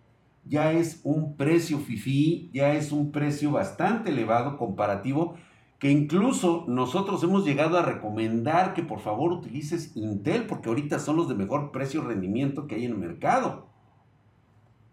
Ya 0.44 0.74
es 0.74 1.02
un 1.04 1.38
precio 1.38 1.80
FIFI, 1.80 2.52
ya 2.54 2.74
es 2.74 2.92
un 2.92 3.12
precio 3.12 3.52
bastante 3.52 4.12
elevado 4.12 4.58
comparativo 4.58 5.36
que 5.80 5.92
incluso 5.92 6.66
nosotros 6.68 7.22
hemos 7.24 7.46
llegado 7.46 7.78
a 7.78 7.84
recomendar 7.84 8.74
que 8.74 8.84
por 8.84 9.00
favor 9.00 9.32
utilices 9.32 9.96
Intel 9.96 10.46
porque 10.48 10.70
ahorita 10.70 11.00
son 11.00 11.18
los 11.18 11.28
de 11.28 11.36
mejor 11.36 11.72
precio-rendimiento 11.72 12.68
que 12.68 12.76
hay 12.76 12.86
en 12.86 12.94
el 12.94 12.98
mercado. 12.98 13.68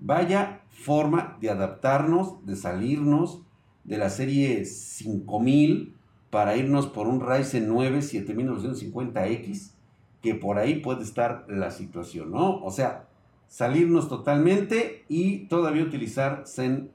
Vaya 0.05 0.63
forma 0.69 1.37
de 1.41 1.49
adaptarnos, 1.49 2.45
de 2.45 2.57
salirnos 2.57 3.43
de 3.85 3.99
la 3.99 4.11
serie 4.11 4.65
5000 4.65 5.95
para 6.29 6.57
irnos 6.57 6.89
por 6.89 7.07
un 7.07 7.21
Ryzen 7.21 7.69
9 7.69 8.01
7950X, 8.01 9.75
que 10.21 10.35
por 10.35 10.59
ahí 10.59 10.81
puede 10.81 11.05
estar 11.05 11.47
la 11.49 11.71
situación, 11.71 12.33
¿no? 12.33 12.65
O 12.65 12.73
sea, 12.73 13.07
salirnos 13.47 14.09
totalmente 14.09 15.05
y 15.09 15.47
todavía 15.47 15.85
utilizar 15.85 16.45
Zen 16.49 16.91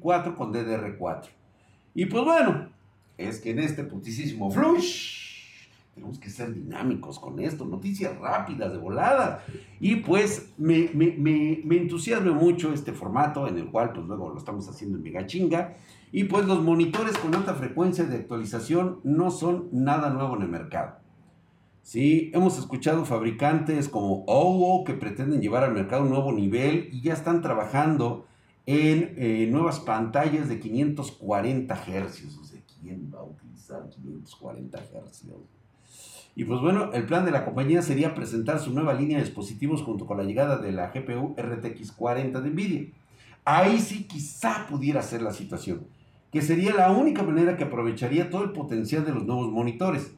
4 0.00 0.32
eh, 0.32 0.34
con 0.36 0.52
DDR4. 0.52 1.28
Y 1.94 2.06
pues 2.06 2.24
bueno, 2.24 2.68
es 3.16 3.38
que 3.38 3.50
en 3.50 3.60
este 3.60 3.84
putisísimo 3.84 4.50
flush 4.50 5.17
tenemos 5.98 6.18
que 6.18 6.30
ser 6.30 6.54
dinámicos 6.54 7.18
con 7.18 7.40
esto, 7.40 7.64
noticias 7.64 8.16
rápidas, 8.18 8.72
de 8.72 8.78
volada. 8.78 9.44
Y 9.80 9.96
pues 9.96 10.52
me, 10.56 10.90
me, 10.94 11.76
entusiasma 11.76 12.32
mucho 12.32 12.72
este 12.72 12.92
formato 12.92 13.46
en 13.48 13.58
el 13.58 13.66
cual 13.66 13.92
pues 13.92 14.06
luego 14.06 14.30
lo 14.30 14.38
estamos 14.38 14.68
haciendo 14.68 14.96
en 14.96 15.02
mega 15.02 15.26
chinga. 15.26 15.76
Y 16.12 16.24
pues 16.24 16.46
los 16.46 16.62
monitores 16.62 17.18
con 17.18 17.34
alta 17.34 17.54
frecuencia 17.54 18.04
de 18.04 18.16
actualización 18.16 19.00
no 19.02 19.30
son 19.30 19.68
nada 19.72 20.10
nuevo 20.10 20.36
en 20.36 20.42
el 20.42 20.48
mercado. 20.48 20.96
Sí, 21.82 22.30
hemos 22.34 22.58
escuchado 22.58 23.04
fabricantes 23.04 23.88
como 23.88 24.24
OWO 24.26 24.84
que 24.84 24.94
pretenden 24.94 25.40
llevar 25.40 25.64
al 25.64 25.74
mercado 25.74 26.02
un 26.02 26.10
nuevo 26.10 26.32
nivel 26.32 26.88
y 26.92 27.02
ya 27.02 27.14
están 27.14 27.42
trabajando 27.42 28.26
en 28.66 29.14
eh, 29.16 29.48
nuevas 29.50 29.80
pantallas 29.80 30.48
de 30.48 30.60
540 30.60 31.74
Hz 31.74 32.48
quién 32.80 33.10
va 33.12 33.20
a 33.20 33.24
utilizar 33.24 33.88
540 33.88 34.78
Hz. 34.78 35.24
Y 36.38 36.44
pues 36.44 36.60
bueno, 36.60 36.92
el 36.92 37.04
plan 37.04 37.24
de 37.24 37.32
la 37.32 37.44
compañía 37.44 37.82
sería 37.82 38.14
presentar 38.14 38.60
su 38.60 38.72
nueva 38.72 38.94
línea 38.94 39.18
de 39.18 39.24
dispositivos 39.24 39.82
junto 39.82 40.06
con 40.06 40.18
la 40.18 40.22
llegada 40.22 40.56
de 40.58 40.70
la 40.70 40.92
GPU 40.92 41.34
RTX 41.36 41.90
40 41.90 42.40
de 42.40 42.50
Nvidia. 42.50 42.86
Ahí 43.44 43.80
sí 43.80 44.04
quizá 44.04 44.68
pudiera 44.70 45.02
ser 45.02 45.20
la 45.20 45.32
situación, 45.32 45.88
que 46.30 46.40
sería 46.40 46.72
la 46.76 46.92
única 46.92 47.24
manera 47.24 47.56
que 47.56 47.64
aprovecharía 47.64 48.30
todo 48.30 48.44
el 48.44 48.52
potencial 48.52 49.04
de 49.04 49.14
los 49.14 49.26
nuevos 49.26 49.50
monitores. 49.50 50.14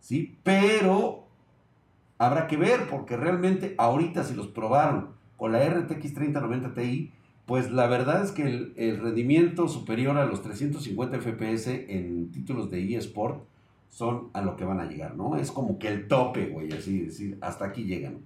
¿Sí? 0.00 0.36
Pero 0.42 1.28
habrá 2.18 2.48
que 2.48 2.56
ver, 2.56 2.88
porque 2.90 3.16
realmente 3.16 3.76
ahorita 3.78 4.24
si 4.24 4.34
los 4.34 4.48
probaron 4.48 5.10
con 5.36 5.52
la 5.52 5.64
RTX 5.64 6.14
3090 6.14 6.74
Ti, 6.74 7.12
pues 7.46 7.70
la 7.70 7.86
verdad 7.86 8.24
es 8.24 8.32
que 8.32 8.42
el, 8.42 8.98
rendimiento 9.00 9.68
superior 9.68 10.16
a 10.16 10.26
los 10.26 10.42
350 10.42 11.20
FPS 11.20 11.68
en 11.68 12.32
títulos 12.32 12.72
de 12.72 12.96
eSport 12.96 13.53
son 13.94 14.30
a 14.32 14.42
lo 14.42 14.56
que 14.56 14.64
van 14.64 14.80
a 14.80 14.86
llegar, 14.86 15.14
¿no? 15.14 15.36
Es 15.36 15.52
como 15.52 15.78
que 15.78 15.86
el 15.86 16.08
tope, 16.08 16.48
güey, 16.48 16.72
así 16.72 16.98
decir, 16.98 17.38
hasta 17.40 17.66
aquí 17.66 17.84
llegan. 17.84 18.22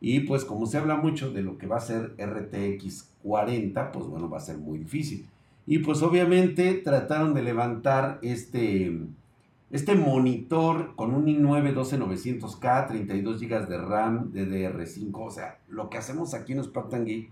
Y 0.00 0.20
pues 0.20 0.44
como 0.44 0.66
se 0.66 0.78
habla 0.78 0.94
mucho 0.94 1.32
de 1.32 1.42
lo 1.42 1.58
que 1.58 1.66
va 1.66 1.78
a 1.78 1.80
ser 1.80 2.14
RTX 2.16 3.10
40, 3.24 3.90
pues 3.90 4.06
bueno, 4.06 4.30
va 4.30 4.36
a 4.36 4.42
ser 4.42 4.58
muy 4.58 4.78
difícil. 4.78 5.26
Y 5.66 5.80
pues 5.80 6.02
obviamente 6.02 6.72
trataron 6.74 7.34
de 7.34 7.42
levantar 7.42 8.20
este, 8.22 8.96
este 9.72 9.96
monitor 9.96 10.94
con 10.94 11.12
un 11.12 11.26
i9 11.26 11.74
12900K, 11.74 12.86
32 12.86 13.40
GB 13.40 13.66
de 13.66 13.78
RAM, 13.78 14.32
DDR5, 14.32 15.10
o 15.14 15.30
sea, 15.32 15.58
lo 15.66 15.90
que 15.90 15.98
hacemos 15.98 16.32
aquí 16.32 16.52
en 16.52 16.62
Spartan 16.62 17.04
Geek 17.04 17.28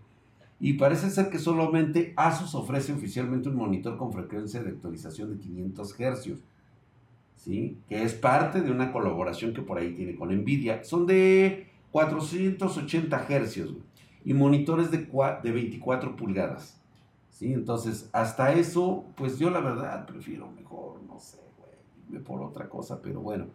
y 0.59 0.73
parece 0.73 1.11
ser 1.11 1.31
que 1.31 1.39
solamente 1.39 2.15
Asus 2.17 2.57
ofrece 2.57 2.93
oficialmente 2.93 3.49
un 3.49 3.57
monitor 3.57 3.97
con 3.97 4.13
frecuencia 4.13 4.61
de 4.61 4.71
actualización 4.71 5.31
de 5.31 5.39
500 5.39 5.95
Hz, 5.95 6.39
¿sí? 7.37 7.79
que 7.89 8.03
es 8.03 8.15
parte 8.15 8.61
de 8.61 8.71
una 8.71 8.93
colaboración 8.93 9.55
que 9.55 9.63
por 9.63 9.79
ahí 9.79 9.95
tiene 9.95 10.17
con 10.17 10.35
Nvidia. 10.35 10.83
Son 10.85 11.07
de 11.07 11.69
480 11.93 13.27
Hz 13.29 13.75
y 14.25 14.35
monitores 14.35 14.91
de, 14.91 15.09
de 15.43 15.53
24 15.53 16.17
pulgadas. 16.17 16.81
¿sí? 17.31 17.53
Entonces, 17.53 18.11
hasta 18.13 18.53
eso, 18.53 19.05
pues 19.17 19.39
yo 19.39 19.51
la 19.51 19.61
verdad 19.61 20.07
prefiero 20.07 20.51
mejor, 20.51 21.01
no 21.07 21.21
sé, 21.21 21.39
güey, 22.09 22.23
por 22.23 22.43
otra 22.43 22.69
cosa, 22.69 23.01
pero 23.01 23.21
bueno, 23.21 23.47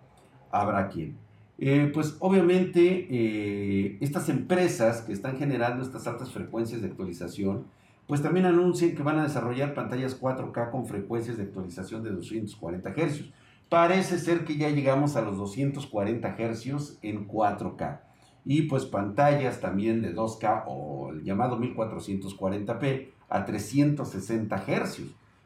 habrá 0.51 0.87
quien. 0.87 1.17
Eh, 1.63 1.91
pues 1.93 2.17
obviamente 2.19 3.07
eh, 3.11 3.97
estas 4.01 4.29
empresas 4.29 5.01
que 5.01 5.13
están 5.13 5.37
generando 5.37 5.83
estas 5.83 6.07
altas 6.07 6.31
frecuencias 6.31 6.81
de 6.81 6.87
actualización, 6.87 7.65
pues 8.07 8.23
también 8.23 8.47
anuncian 8.47 8.95
que 8.95 9.03
van 9.03 9.19
a 9.19 9.23
desarrollar 9.23 9.75
pantallas 9.75 10.19
4K 10.19 10.71
con 10.71 10.87
frecuencias 10.87 11.37
de 11.37 11.43
actualización 11.43 12.03
de 12.03 12.09
240 12.11 12.89
Hz. 12.89 13.31
Parece 13.71 14.19
ser 14.19 14.43
que 14.43 14.57
ya 14.57 14.69
llegamos 14.69 15.15
a 15.15 15.21
los 15.21 15.37
240 15.37 16.35
Hz 16.35 16.99
en 17.01 17.25
4K. 17.25 18.01
Y 18.43 18.63
pues 18.63 18.83
pantallas 18.83 19.61
también 19.61 20.01
de 20.01 20.13
2K 20.13 20.65
o 20.67 21.11
el 21.13 21.23
llamado 21.23 21.57
1440p 21.57 23.07
a 23.29 23.45
360 23.45 24.57
Hz. 24.57 25.03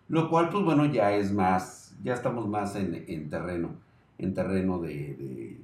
Lo 0.08 0.28
cual 0.32 0.50
pues 0.50 0.64
bueno 0.64 0.86
ya 0.86 1.14
es 1.16 1.32
más, 1.32 1.96
ya 2.04 2.16
estamos 2.16 2.48
más 2.48 2.76
en, 2.76 3.30
terreno, 3.30 3.76
en 4.18 4.34
terreno 4.34 4.80
de 4.80 5.60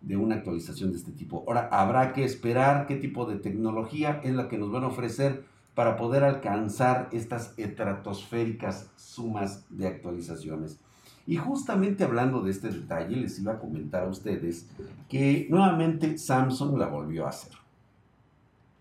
de 0.00 0.16
una 0.16 0.36
actualización 0.36 0.92
de 0.92 0.98
este 0.98 1.12
tipo. 1.12 1.44
Ahora, 1.46 1.68
habrá 1.70 2.12
que 2.12 2.24
esperar 2.24 2.86
qué 2.86 2.94
tipo 2.96 3.26
de 3.26 3.36
tecnología 3.36 4.20
es 4.22 4.34
la 4.34 4.48
que 4.48 4.56
nos 4.56 4.70
van 4.70 4.84
a 4.84 4.88
ofrecer 4.88 5.44
para 5.74 5.96
poder 5.96 6.24
alcanzar 6.24 7.08
estas 7.12 7.52
estratosféricas 7.58 8.90
sumas 8.96 9.66
de 9.68 9.88
actualizaciones. 9.88 10.78
Y 11.26 11.36
justamente 11.36 12.04
hablando 12.04 12.40
de 12.40 12.52
este 12.52 12.68
detalle, 12.68 13.16
les 13.16 13.38
iba 13.38 13.54
a 13.54 13.58
comentar 13.58 14.04
a 14.04 14.08
ustedes 14.08 14.66
que 15.08 15.46
nuevamente 15.50 16.18
Samsung 16.18 16.78
la 16.78 16.86
volvió 16.86 17.26
a 17.26 17.30
hacer. 17.30 17.52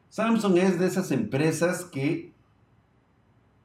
Samsung 0.09 0.57
es 0.57 0.79
de 0.79 0.85
esas 0.85 1.11
empresas 1.11 1.83
que, 1.83 2.31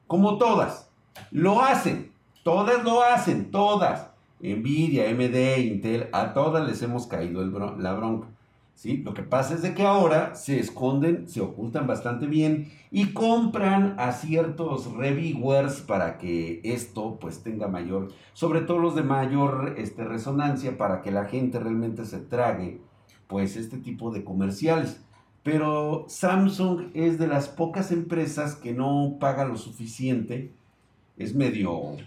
como 0.07 0.37
todas, 0.37 0.89
lo 1.29 1.61
hacen. 1.61 2.11
Todas 2.43 2.83
lo 2.83 3.03
hacen, 3.03 3.51
todas. 3.51 4.07
Nvidia, 4.39 5.09
AMD, 5.09 5.59
Intel, 5.59 6.09
a 6.11 6.33
todas 6.33 6.67
les 6.67 6.81
hemos 6.81 7.05
caído 7.05 7.43
el 7.43 7.53
la 7.81 7.93
bronca. 7.93 8.27
¿Sí? 8.81 8.97
Lo 8.97 9.13
que 9.13 9.21
pasa 9.21 9.53
es 9.53 9.61
de 9.61 9.75
que 9.75 9.83
ahora 9.83 10.33
se 10.33 10.59
esconden, 10.59 11.29
se 11.29 11.39
ocultan 11.39 11.85
bastante 11.85 12.25
bien 12.25 12.71
y 12.89 13.13
compran 13.13 13.93
a 13.99 14.11
ciertos 14.11 14.91
reviewers 14.93 15.81
para 15.81 16.17
que 16.17 16.61
esto 16.63 17.19
pues 17.21 17.43
tenga 17.43 17.67
mayor, 17.67 18.11
sobre 18.33 18.61
todo 18.61 18.79
los 18.79 18.95
de 18.95 19.03
mayor 19.03 19.75
este, 19.77 20.03
resonancia 20.03 20.79
para 20.79 21.03
que 21.03 21.11
la 21.11 21.25
gente 21.25 21.59
realmente 21.59 22.05
se 22.05 22.21
trague 22.21 22.81
pues 23.27 23.55
este 23.55 23.77
tipo 23.77 24.09
de 24.09 24.23
comerciales. 24.23 24.99
Pero 25.43 26.05
Samsung 26.07 26.89
es 26.95 27.19
de 27.19 27.27
las 27.27 27.49
pocas 27.49 27.91
empresas 27.91 28.55
que 28.55 28.73
no 28.73 29.17
paga 29.19 29.45
lo 29.45 29.57
suficiente, 29.57 30.55
es 31.17 31.35
medio 31.35 31.97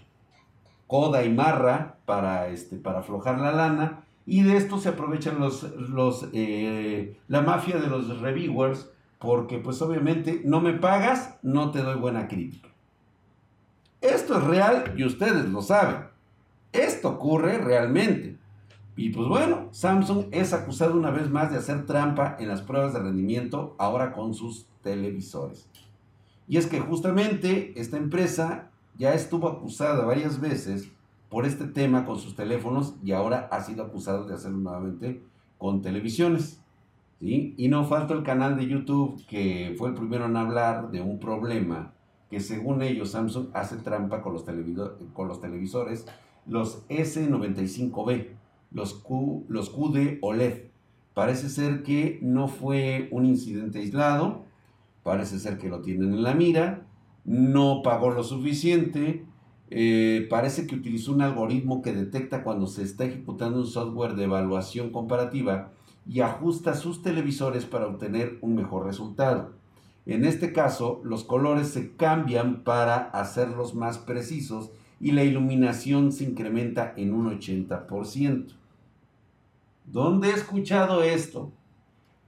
coda 0.87 1.23
y 1.23 1.29
marra 1.29 1.99
para, 2.05 2.49
este, 2.49 2.75
para 2.75 2.99
aflojar 2.99 3.39
la 3.39 3.53
lana. 3.53 4.04
Y 4.25 4.43
de 4.43 4.57
esto 4.57 4.79
se 4.79 4.89
aprovechan 4.89 5.39
los, 5.39 5.63
los, 5.89 6.27
eh, 6.33 7.17
la 7.27 7.41
mafia 7.41 7.77
de 7.77 7.87
los 7.87 8.19
reviewers, 8.19 8.89
porque 9.19 9.59
pues 9.59 9.81
obviamente 9.81 10.41
no 10.43 10.61
me 10.61 10.73
pagas, 10.73 11.37
no 11.43 11.71
te 11.71 11.81
doy 11.81 11.97
buena 11.97 12.27
crítica. 12.27 12.69
Esto 14.01 14.37
es 14.37 14.43
real 14.43 14.93
y 14.97 15.03
ustedes 15.03 15.49
lo 15.49 15.61
saben. 15.61 16.07
Esto 16.71 17.09
ocurre 17.09 17.57
realmente. 17.57 18.37
Y 18.95 19.09
pues 19.09 19.27
bueno, 19.27 19.67
Samsung 19.71 20.27
es 20.31 20.53
acusado 20.53 20.95
una 20.95 21.11
vez 21.11 21.29
más 21.29 21.51
de 21.51 21.57
hacer 21.57 21.85
trampa 21.85 22.37
en 22.39 22.47
las 22.47 22.61
pruebas 22.61 22.93
de 22.93 22.99
rendimiento 22.99 23.75
ahora 23.77 24.13
con 24.13 24.33
sus 24.33 24.67
televisores. 24.83 25.67
Y 26.47 26.57
es 26.57 26.67
que 26.67 26.79
justamente 26.79 27.73
esta 27.75 27.97
empresa 27.97 28.69
ya 28.97 29.13
estuvo 29.13 29.47
acusada 29.47 30.05
varias 30.05 30.39
veces 30.39 30.89
por 31.29 31.45
este 31.45 31.65
tema 31.65 32.05
con 32.05 32.19
sus 32.19 32.35
teléfonos 32.35 32.95
y 33.03 33.11
ahora 33.11 33.47
ha 33.51 33.61
sido 33.61 33.83
acusado 33.83 34.25
de 34.25 34.33
hacerlo 34.33 34.57
nuevamente 34.57 35.21
con 35.57 35.81
televisiones. 35.81 36.61
Y 37.19 37.67
no 37.69 37.85
falta 37.85 38.13
el 38.13 38.23
canal 38.23 38.55
de 38.55 38.67
YouTube 38.67 39.25
que 39.27 39.73
fue 39.77 39.89
el 39.89 39.95
primero 39.95 40.25
en 40.25 40.37
hablar 40.37 40.91
de 40.91 41.01
un 41.01 41.19
problema 41.19 41.93
que 42.29 42.39
según 42.39 42.81
ellos 42.81 43.11
Samsung 43.11 43.47
hace 43.53 43.77
trampa 43.77 44.21
con 44.21 44.33
los, 44.33 44.45
con 45.13 45.27
los 45.27 45.39
televisores, 45.39 46.05
los 46.45 46.87
S95B, 46.89 48.27
los, 48.71 48.93
Q, 48.93 49.45
los 49.47 49.69
QD 49.69 50.19
OLED. 50.21 50.65
Parece 51.13 51.49
ser 51.49 51.81
que 51.83 52.19
no 52.21 52.47
fue 52.47 53.07
un 53.11 53.25
incidente 53.25 53.79
aislado, 53.79 54.43
parece 55.03 55.39
ser 55.39 55.57
que 55.57 55.69
lo 55.69 55.81
tienen 55.81 56.13
en 56.13 56.23
la 56.23 56.35
mira 56.35 56.85
no 57.25 57.81
pagó 57.83 58.11
lo 58.11 58.23
suficiente, 58.23 59.25
eh, 59.69 60.27
parece 60.29 60.67
que 60.67 60.75
utilizó 60.75 61.11
un 61.11 61.21
algoritmo 61.21 61.81
que 61.81 61.93
detecta 61.93 62.43
cuando 62.43 62.67
se 62.67 62.83
está 62.83 63.05
ejecutando 63.05 63.59
un 63.59 63.67
software 63.67 64.15
de 64.15 64.25
evaluación 64.25 64.91
comparativa 64.91 65.71
y 66.07 66.19
ajusta 66.19 66.75
sus 66.75 67.01
televisores 67.01 67.65
para 67.65 67.87
obtener 67.87 68.37
un 68.41 68.55
mejor 68.55 68.85
resultado. 68.85 69.53
En 70.05 70.23
este 70.23 70.53
caso, 70.53 71.01
los 71.03 71.23
colores 71.23 71.69
se 71.69 71.95
cambian 71.95 72.63
para 72.63 72.95
hacerlos 72.95 73.73
más 73.73 73.97
precisos 73.97 74.69
y 74.99 75.11
la 75.11 75.23
iluminación 75.23 76.11
se 76.11 76.25
incrementa 76.25 76.93
en 76.95 77.13
un 77.13 77.39
80%. 77.39 78.53
¿Dónde 79.85 80.29
he 80.29 80.33
escuchado 80.33 81.01
esto? 81.01 81.51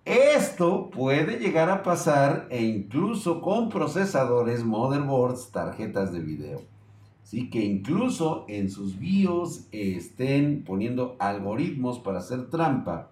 Esto 0.05 0.89
puede 0.89 1.37
llegar 1.37 1.69
a 1.69 1.83
pasar 1.83 2.47
e 2.49 2.63
incluso 2.63 3.41
con 3.41 3.69
procesadores, 3.69 4.63
motherboards, 4.63 5.51
tarjetas 5.51 6.11
de 6.11 6.19
video. 6.21 6.76
Así 7.27 7.49
que 7.49 7.59
incluso 7.59 8.45
en 8.47 8.71
sus 8.71 8.99
BIOS 8.99 9.67
estén 9.73 10.63
poniendo 10.63 11.17
algoritmos 11.19 11.99
para 11.99 12.19
hacer 12.19 12.49
trampa 12.49 13.11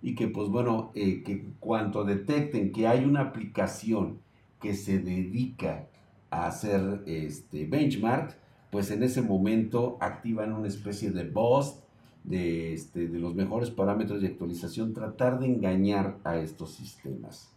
y 0.00 0.14
que 0.14 0.28
pues 0.28 0.48
bueno, 0.50 0.92
eh, 0.94 1.24
que 1.24 1.48
cuando 1.58 2.04
detecten 2.04 2.70
que 2.70 2.86
hay 2.86 3.04
una 3.04 3.22
aplicación 3.22 4.20
que 4.60 4.72
se 4.72 5.00
dedica 5.00 5.88
a 6.30 6.46
hacer 6.46 7.02
este 7.06 7.66
benchmark, 7.66 8.36
pues 8.70 8.92
en 8.92 9.02
ese 9.02 9.20
momento 9.20 9.98
activan 10.00 10.52
una 10.52 10.68
especie 10.68 11.10
de 11.10 11.28
bust 11.28 11.82
de, 12.22 12.72
este, 12.72 13.08
de 13.08 13.18
los 13.18 13.34
mejores 13.34 13.70
parámetros 13.70 14.20
de 14.20 14.28
actualización, 14.28 14.94
tratar 14.94 15.40
de 15.40 15.46
engañar 15.46 16.18
a 16.22 16.36
estos 16.36 16.70
sistemas. 16.70 17.50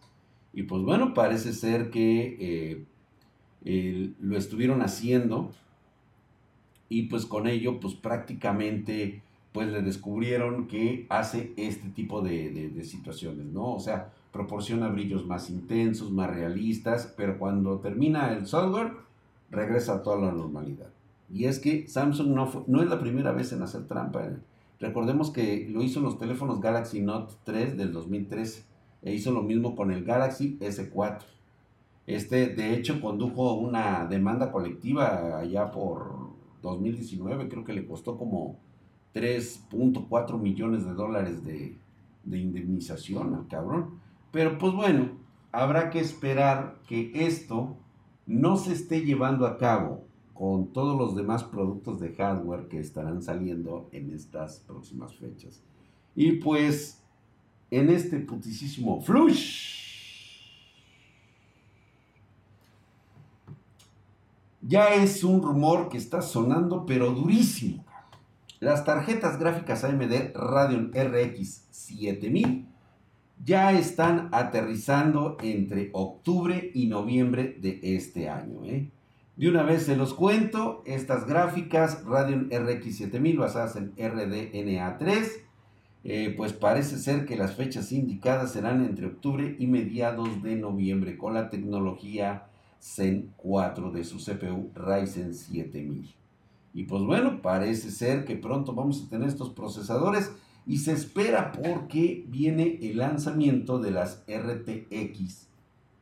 Y 0.53 0.63
pues 0.63 0.81
bueno, 0.81 1.13
parece 1.13 1.53
ser 1.53 1.91
que 1.91 2.87
eh, 3.63 4.11
lo 4.19 4.37
estuvieron 4.39 4.81
haciendo 4.81 5.51
y 6.89 7.03
pues 7.03 7.25
con 7.25 7.47
ello 7.47 7.79
pues 7.79 7.93
prácticamente 7.93 9.21
pues 9.51 9.67
le 9.69 9.81
descubrieron 9.81 10.67
que 10.67 11.05
hace 11.09 11.53
este 11.57 11.89
tipo 11.89 12.21
de, 12.21 12.51
de, 12.51 12.83
situaciones, 12.83 13.45
¿no? 13.47 13.73
O 13.73 13.79
sea, 13.79 14.11
proporciona 14.31 14.89
brillos 14.89 15.25
más 15.25 15.49
intensos, 15.49 16.11
más 16.11 16.29
realistas, 16.29 17.13
pero 17.17 17.39
cuando 17.39 17.79
termina 17.79 18.31
el 18.33 18.45
software 18.45 18.93
regresa 19.49 19.95
a 19.95 20.03
toda 20.03 20.17
la 20.17 20.31
normalidad. 20.31 20.89
Y 21.31 21.45
es 21.45 21.59
que 21.59 21.87
Samsung 21.87 22.29
no, 22.29 22.65
no 22.67 22.81
es 22.81 22.89
la 22.89 22.99
primera 22.99 23.31
vez 23.31 23.51
en 23.53 23.61
hacer 23.63 23.87
trampa 23.87 24.29
Recordemos 24.79 25.29
que 25.29 25.67
lo 25.69 25.83
hizo 25.83 25.99
en 25.99 26.05
los 26.05 26.17
teléfonos 26.17 26.61
Galaxy 26.61 27.01
Note 27.01 27.33
3 27.43 27.75
del 27.75 27.91
2013 27.91 28.63
e 29.01 29.13
hizo 29.13 29.31
lo 29.31 29.41
mismo 29.41 29.75
con 29.75 29.91
el 29.91 30.05
Galaxy 30.05 30.57
S4. 30.59 31.23
Este, 32.07 32.47
de 32.47 32.73
hecho, 32.73 33.01
condujo 33.01 33.53
una 33.53 34.05
demanda 34.05 34.51
colectiva 34.51 35.37
allá 35.37 35.71
por 35.71 36.18
2019, 36.61 37.49
creo 37.49 37.63
que 37.63 37.73
le 37.73 37.85
costó 37.85 38.17
como 38.17 38.59
3.4 39.13 40.39
millones 40.39 40.85
de 40.85 40.93
dólares 40.93 41.43
de, 41.43 41.77
de 42.23 42.37
indemnización 42.37 43.33
al 43.33 43.47
cabrón. 43.47 43.99
Pero 44.31 44.57
pues 44.57 44.73
bueno, 44.73 45.11
habrá 45.51 45.89
que 45.89 45.99
esperar 45.99 46.79
que 46.87 47.11
esto 47.25 47.77
no 48.25 48.57
se 48.57 48.73
esté 48.73 49.01
llevando 49.01 49.47
a 49.47 49.57
cabo 49.57 50.05
con 50.33 50.71
todos 50.71 50.97
los 50.97 51.15
demás 51.15 51.43
productos 51.43 51.99
de 51.99 52.13
hardware 52.15 52.67
que 52.67 52.79
estarán 52.79 53.21
saliendo 53.21 53.89
en 53.91 54.11
estas 54.11 54.59
próximas 54.59 55.15
fechas. 55.15 55.61
Y 56.15 56.33
pues 56.33 57.03
en 57.71 57.89
este 57.89 58.19
putisísimo 58.19 59.01
flush. 59.01 59.78
Ya 64.69 64.93
es 64.93 65.23
un 65.23 65.41
rumor 65.41 65.89
que 65.89 65.97
está 65.97 66.21
sonando, 66.21 66.85
pero 66.85 67.09
durísimo. 67.09 67.83
Las 68.59 68.85
tarjetas 68.85 69.39
gráficas 69.39 69.83
AMD 69.83 70.35
Radeon 70.35 70.91
RX 70.93 71.65
7000 71.71 72.67
ya 73.43 73.71
están 73.71 74.29
aterrizando 74.31 75.37
entre 75.41 75.89
octubre 75.93 76.69
y 76.75 76.85
noviembre 76.85 77.57
de 77.59 77.79
este 77.81 78.29
año. 78.29 78.63
¿eh? 78.63 78.91
De 79.37 79.49
una 79.49 79.63
vez 79.63 79.87
se 79.87 79.95
los 79.95 80.13
cuento, 80.13 80.83
estas 80.85 81.25
gráficas 81.25 82.05
Radeon 82.05 82.51
RX 82.51 82.95
7000 82.95 83.37
basadas 83.39 83.75
en 83.75 83.95
RDNA3, 83.95 85.29
eh, 86.03 86.35
pues 86.37 86.53
parece 86.53 86.99
ser 86.99 87.25
que 87.25 87.37
las 87.37 87.55
fechas 87.55 87.91
indicadas 87.91 88.51
serán 88.51 88.85
entre 88.85 89.07
octubre 89.07 89.55
y 89.57 89.65
mediados 89.65 90.43
de 90.43 90.57
noviembre 90.57 91.17
con 91.17 91.33
la 91.33 91.49
tecnología 91.49 92.48
Zen 92.81 93.33
4 93.37 93.91
de 93.91 94.03
su 94.03 94.17
CPU 94.17 94.71
Ryzen 94.75 95.33
7000. 95.33 96.13
Y 96.73 96.83
pues 96.83 97.03
bueno, 97.03 97.41
parece 97.41 97.91
ser 97.91 98.25
que 98.25 98.35
pronto 98.35 98.73
vamos 98.73 99.03
a 99.03 99.09
tener 99.09 99.27
estos 99.27 99.49
procesadores 99.49 100.31
y 100.65 100.77
se 100.77 100.93
espera 100.93 101.51
porque 101.51 102.25
viene 102.27 102.77
el 102.81 102.97
lanzamiento 102.97 103.79
de 103.79 103.91
las 103.91 104.23
RTX 104.27 105.47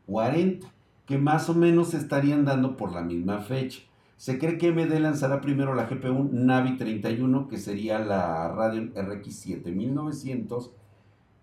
40, 0.07 0.67
que 1.05 1.17
más 1.17 1.49
o 1.49 1.53
menos 1.53 1.93
estarían 1.93 2.43
dando 2.43 2.75
por 2.75 2.91
la 2.91 3.01
misma 3.01 3.39
fecha. 3.39 3.79
Se 4.17 4.39
cree 4.39 4.57
que 4.57 4.69
AMD 4.69 4.91
lanzará 4.99 5.41
primero 5.41 5.75
la 5.75 5.85
GPU 5.85 6.29
Navi 6.31 6.75
31, 6.75 7.47
que 7.47 7.57
sería 7.57 7.99
la 7.99 8.49
Radeon 8.49 8.93
RX 8.95 9.35
7900, 9.35 10.71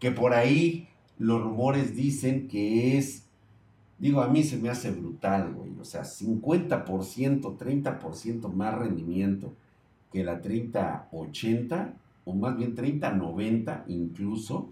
que 0.00 0.10
por 0.10 0.34
ahí 0.34 0.88
los 1.16 1.40
rumores 1.40 1.94
dicen 1.94 2.48
que 2.48 2.98
es, 2.98 3.23
digo, 4.04 4.20
a 4.20 4.28
mí 4.28 4.42
se 4.42 4.58
me 4.58 4.68
hace 4.68 4.90
brutal, 4.90 5.54
güey, 5.54 5.72
o 5.80 5.84
sea, 5.84 6.02
50%, 6.02 6.84
30% 7.56 8.52
más 8.52 8.78
rendimiento 8.78 9.54
que 10.12 10.22
la 10.22 10.42
3080 10.42 11.94
o 12.26 12.34
más 12.34 12.54
bien 12.54 12.74
30, 12.74 13.12
90 13.12 13.86
incluso, 13.88 14.68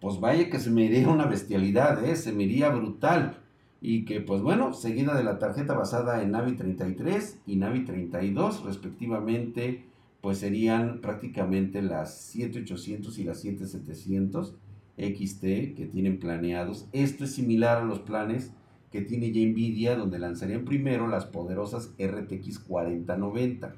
pues 0.00 0.20
vaya 0.20 0.48
que 0.48 0.58
se 0.58 0.70
me 0.70 0.84
iría 0.86 1.10
una 1.10 1.26
bestialidad, 1.26 2.02
¿eh? 2.02 2.16
se 2.16 2.32
me 2.32 2.44
iría 2.44 2.70
brutal. 2.70 3.36
Y 3.82 4.06
que 4.06 4.22
pues 4.22 4.40
bueno, 4.40 4.72
seguida 4.72 5.14
de 5.14 5.24
la 5.24 5.38
tarjeta 5.38 5.74
basada 5.74 6.22
en 6.22 6.30
Navi 6.30 6.52
33 6.52 7.40
y 7.46 7.56
Navi 7.56 7.84
32 7.84 8.64
respectivamente, 8.64 9.84
pues 10.22 10.38
serían 10.38 11.02
prácticamente 11.02 11.82
las 11.82 12.14
7800 12.14 13.18
y 13.18 13.24
las 13.24 13.40
7700 13.40 14.54
XT 15.00 15.74
que 15.76 15.88
tienen 15.90 16.18
planeados. 16.18 16.88
Esto 16.92 17.24
es 17.24 17.34
similar 17.34 17.78
a 17.78 17.84
los 17.84 18.00
planes 18.00 18.52
que 18.92 19.00
tiene 19.00 19.32
ya 19.32 19.46
Nvidia, 19.46 19.96
donde 19.96 20.18
lanzarían 20.18 20.64
primero 20.64 21.08
las 21.08 21.24
poderosas 21.26 21.94
RTX 21.98 22.58
4090 22.60 23.74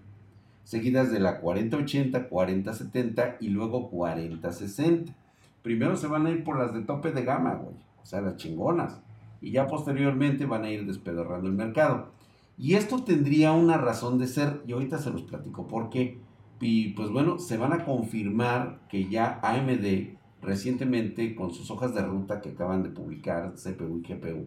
seguidas 0.64 1.10
de 1.10 1.20
la 1.20 1.40
4080, 1.40 2.28
4070 2.28 3.36
y 3.40 3.48
luego 3.48 3.90
4060. 3.90 5.14
Primero 5.62 5.96
se 5.96 6.06
van 6.06 6.26
a 6.26 6.30
ir 6.30 6.44
por 6.44 6.58
las 6.58 6.74
de 6.74 6.82
tope 6.82 7.12
de 7.12 7.24
gama, 7.24 7.54
güey, 7.54 7.76
o 8.02 8.06
sea, 8.06 8.20
las 8.20 8.36
chingonas. 8.36 9.00
Y 9.40 9.52
ya 9.52 9.66
posteriormente 9.66 10.46
van 10.46 10.64
a 10.64 10.70
ir 10.70 10.86
despedorrando 10.86 11.48
el 11.48 11.54
mercado. 11.54 12.10
Y 12.58 12.74
esto 12.74 13.02
tendría 13.02 13.52
una 13.52 13.76
razón 13.76 14.18
de 14.18 14.26
ser, 14.26 14.62
y 14.66 14.72
ahorita 14.72 14.98
se 14.98 15.10
los 15.10 15.22
platico 15.22 15.66
por 15.66 15.90
qué. 15.90 16.20
Y 16.60 16.90
pues 16.90 17.10
bueno, 17.10 17.38
se 17.38 17.56
van 17.56 17.72
a 17.72 17.84
confirmar 17.84 18.80
que 18.88 19.08
ya 19.08 19.40
AMD 19.42 20.16
recientemente 20.42 21.34
con 21.34 21.54
sus 21.54 21.70
hojas 21.70 21.94
de 21.94 22.02
ruta 22.02 22.40
que 22.40 22.50
acaban 22.50 22.82
de 22.82 22.90
publicar, 22.90 23.54
CPU 23.54 23.98
y 23.98 24.12
GPU, 24.12 24.46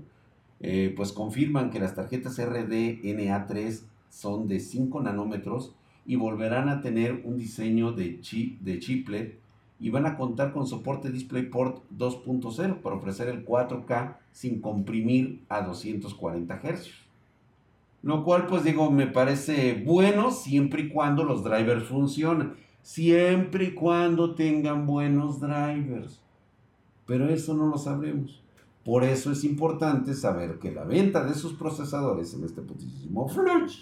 eh, 0.59 0.93
pues 0.95 1.11
confirman 1.11 1.71
que 1.71 1.79
las 1.79 1.95
tarjetas 1.95 2.37
RDNA3 2.37 3.81
son 4.09 4.47
de 4.47 4.59
5 4.59 5.01
nanómetros 5.01 5.73
y 6.05 6.17
volverán 6.17 6.69
a 6.69 6.81
tener 6.81 7.21
un 7.23 7.37
diseño 7.37 7.91
de, 7.91 8.19
de 8.61 8.79
chiplet 8.79 9.39
y 9.79 9.89
van 9.89 10.05
a 10.05 10.15
contar 10.17 10.53
con 10.53 10.67
soporte 10.67 11.11
DisplayPort 11.11 11.83
2.0 11.91 12.81
para 12.81 12.95
ofrecer 12.95 13.27
el 13.27 13.45
4K 13.45 14.17
sin 14.31 14.61
comprimir 14.61 15.43
a 15.49 15.61
240 15.61 16.61
Hz. 16.63 16.89
Lo 18.03 18.23
cual 18.23 18.45
pues 18.47 18.63
digo 18.63 18.91
me 18.91 19.07
parece 19.07 19.81
bueno 19.85 20.31
siempre 20.31 20.83
y 20.83 20.89
cuando 20.89 21.23
los 21.23 21.43
drivers 21.43 21.85
funcionen. 21.85 22.53
Siempre 22.85 23.63
y 23.63 23.73
cuando 23.73 24.35
tengan 24.35 24.85
buenos 24.85 25.39
drivers. 25.39 26.21
Pero 27.07 27.27
eso 27.29 27.55
no 27.55 27.65
lo 27.65 27.79
sabremos. 27.79 28.43
Por 28.83 29.03
eso 29.03 29.31
es 29.31 29.43
importante 29.43 30.13
saber 30.13 30.59
que 30.59 30.71
la 30.71 30.83
venta 30.83 31.23
de 31.25 31.33
sus 31.33 31.53
procesadores 31.53 32.35
en 32.35 32.43
este 32.43 32.61
putísimo 32.61 33.27
flush 33.27 33.79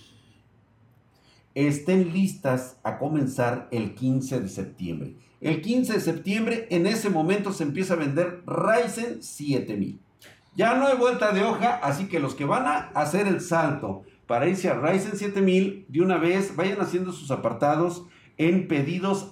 estén 1.53 2.13
listas 2.13 2.77
a 2.81 2.97
comenzar 2.97 3.67
el 3.71 3.93
15 3.93 4.39
de 4.39 4.47
septiembre. 4.47 5.15
El 5.41 5.61
15 5.61 5.95
de 5.95 5.99
septiembre, 5.99 6.67
en 6.69 6.87
ese 6.87 7.09
momento 7.09 7.51
se 7.51 7.63
empieza 7.63 7.95
a 7.95 7.97
vender 7.97 8.41
Ryzen 8.47 9.21
7000. 9.21 9.99
Ya 10.55 10.75
no 10.75 10.87
hay 10.87 10.95
vuelta 10.95 11.33
de 11.33 11.43
hoja, 11.43 11.75
así 11.83 12.07
que 12.07 12.21
los 12.21 12.35
que 12.35 12.45
van 12.45 12.67
a 12.67 12.77
hacer 12.95 13.27
el 13.27 13.41
salto 13.41 14.03
para 14.27 14.47
irse 14.47 14.69
a 14.69 14.75
Ryzen 14.75 15.17
7000, 15.17 15.87
de 15.89 16.01
una 16.01 16.17
vez 16.17 16.55
vayan 16.55 16.79
haciendo 16.79 17.11
sus 17.11 17.31
apartados 17.31 18.05
en 18.37 18.67
pedidos 18.67 19.29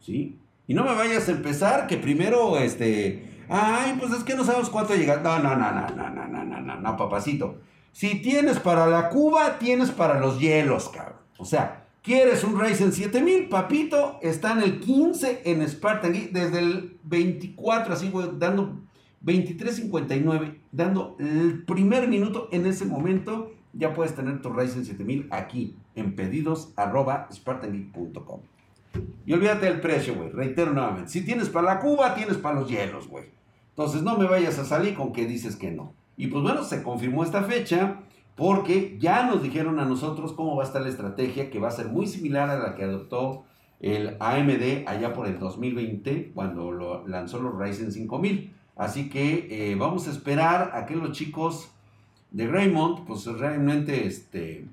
¿Sí? 0.00 0.38
Y 0.66 0.74
no 0.74 0.84
me 0.84 0.94
vayas 0.94 1.28
a 1.28 1.32
empezar 1.32 1.86
que 1.86 1.96
primero, 1.96 2.58
este, 2.58 3.44
ay, 3.48 3.96
pues 3.98 4.12
es 4.12 4.24
que 4.24 4.34
no 4.34 4.44
sabemos 4.44 4.70
cuánto 4.70 4.94
llega. 4.94 5.16
No, 5.16 5.38
no, 5.38 5.56
no, 5.56 5.72
no, 5.72 5.88
no, 5.88 6.10
no, 6.10 6.44
no, 6.44 6.60
no, 6.60 6.80
no, 6.80 6.96
papacito. 6.96 7.60
Si 7.92 8.16
tienes 8.16 8.58
para 8.58 8.86
la 8.86 9.08
Cuba, 9.08 9.58
tienes 9.58 9.90
para 9.90 10.20
los 10.20 10.38
hielos, 10.38 10.88
cabrón. 10.88 11.16
O 11.38 11.44
sea, 11.44 11.86
¿quieres 12.02 12.44
un 12.44 12.60
Ryzen 12.60 12.92
7000? 12.92 13.48
Papito, 13.48 14.18
está 14.22 14.52
en 14.52 14.62
el 14.62 14.80
15 14.80 15.42
en 15.44 15.66
Spartan 15.68 16.12
desde 16.30 16.58
el 16.58 16.98
24, 17.04 17.94
así, 17.94 18.12
dando 18.34 18.80
23.59, 19.24 20.58
dando 20.72 21.16
el 21.18 21.64
primer 21.64 22.08
minuto 22.08 22.48
en 22.52 22.66
ese 22.66 22.84
momento, 22.84 23.52
ya 23.76 23.92
puedes 23.92 24.14
tener 24.14 24.40
tu 24.42 24.50
Ryzen 24.50 24.84
7000 24.84 25.28
aquí 25.30 25.76
en 25.94 26.14
pedidos. 26.14 26.72
Y 29.26 29.32
olvídate 29.32 29.66
del 29.66 29.80
precio, 29.80 30.14
güey. 30.14 30.30
Reitero 30.30 30.72
nuevamente. 30.72 31.10
Si 31.10 31.24
tienes 31.24 31.48
para 31.48 31.74
la 31.74 31.80
Cuba, 31.80 32.14
tienes 32.14 32.36
para 32.38 32.60
los 32.60 32.68
hielos, 32.68 33.08
güey. 33.08 33.24
Entonces 33.70 34.02
no 34.02 34.16
me 34.16 34.26
vayas 34.26 34.58
a 34.58 34.64
salir 34.64 34.94
con 34.94 35.12
que 35.12 35.26
dices 35.26 35.56
que 35.56 35.70
no. 35.70 35.92
Y 36.16 36.28
pues 36.28 36.42
bueno, 36.42 36.64
se 36.64 36.82
confirmó 36.82 37.24
esta 37.24 37.42
fecha 37.42 38.00
porque 38.36 38.96
ya 38.98 39.26
nos 39.26 39.42
dijeron 39.42 39.78
a 39.80 39.84
nosotros 39.84 40.32
cómo 40.32 40.56
va 40.56 40.62
a 40.62 40.66
estar 40.66 40.82
la 40.82 40.88
estrategia, 40.88 41.50
que 41.50 41.58
va 41.58 41.68
a 41.68 41.72
ser 41.72 41.86
muy 41.88 42.06
similar 42.06 42.48
a 42.48 42.58
la 42.58 42.74
que 42.74 42.84
adoptó 42.84 43.44
el 43.80 44.16
AMD 44.20 44.86
allá 44.86 45.12
por 45.12 45.26
el 45.26 45.38
2020, 45.38 46.32
cuando 46.34 46.70
lo 46.70 47.06
lanzó 47.06 47.40
los 47.40 47.58
Ryzen 47.58 47.92
5000. 47.92 48.54
Así 48.76 49.08
que 49.08 49.48
eh, 49.50 49.74
vamos 49.74 50.06
a 50.08 50.10
esperar 50.10 50.70
a 50.74 50.86
que 50.86 50.96
los 50.96 51.12
chicos 51.12 51.70
de 52.30 52.46
Raymond, 52.46 53.06
pues 53.06 53.26
realmente 53.26 54.06
este, 54.06 54.66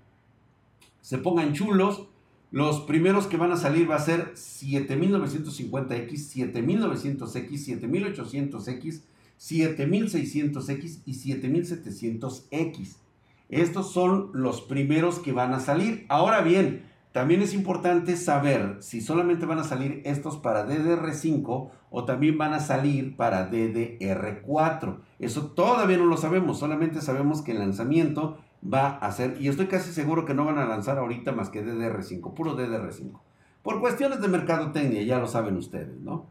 se 1.02 1.18
pongan 1.18 1.54
chulos. 1.54 2.08
Los 2.52 2.82
primeros 2.82 3.26
que 3.28 3.38
van 3.38 3.52
a 3.52 3.58
salir 3.58 3.90
va 3.90 3.96
a 3.96 4.00
ser 4.00 4.34
7950X, 4.36 6.12
7900X, 6.36 7.66
7800X, 7.82 9.02
7600X 9.40 11.00
y 11.06 11.14
7700X. 11.14 12.98
Estos 13.50 13.92
son 13.92 14.30
los 14.34 14.62
primeros 14.62 15.20
que 15.20 15.32
van 15.32 15.54
a 15.54 15.60
salir. 15.60 16.06
Ahora 16.10 16.42
bien, 16.42 16.84
también 17.12 17.42
es 17.42 17.54
importante 17.54 18.18
saber 18.18 18.78
si 18.80 19.02
solamente 19.02 19.46
van 19.46 19.60
a 19.60 19.64
salir 19.64 20.02
estos 20.06 20.38
para 20.38 20.68
DDR5 20.68 21.70
o 21.96 22.06
también 22.06 22.40
van 22.40 22.54
a 22.54 22.60
salir 22.60 23.16
para 23.16 23.52
DDR4. 23.52 24.98
Eso 25.20 25.52
todavía 25.52 26.00
no 26.00 26.06
lo 26.06 26.18
sabemos, 26.18 26.58
solamente 26.58 27.02
sabemos 27.02 27.44
que 27.44 27.52
el 27.52 27.60
lanzamiento 27.60 28.40
va 28.66 28.98
a 28.98 29.12
ser, 29.12 29.38
y 29.40 29.48
estoy 29.48 29.68
casi 29.68 29.94
seguro 29.94 30.26
que 30.26 30.34
no 30.34 30.44
van 30.44 30.58
a 30.58 30.66
lanzar 30.66 30.98
ahorita 30.98 31.34
más 31.34 31.50
que 31.50 31.64
DDR5, 31.64 32.34
puro 32.34 32.58
DDR5. 32.58 33.12
Por 33.62 33.80
cuestiones 33.80 34.22
de 34.22 34.28
mercadotecnia, 34.28 35.04
ya 35.04 35.20
lo 35.20 35.28
saben 35.28 35.56
ustedes, 35.56 36.02
¿no? 36.02 36.26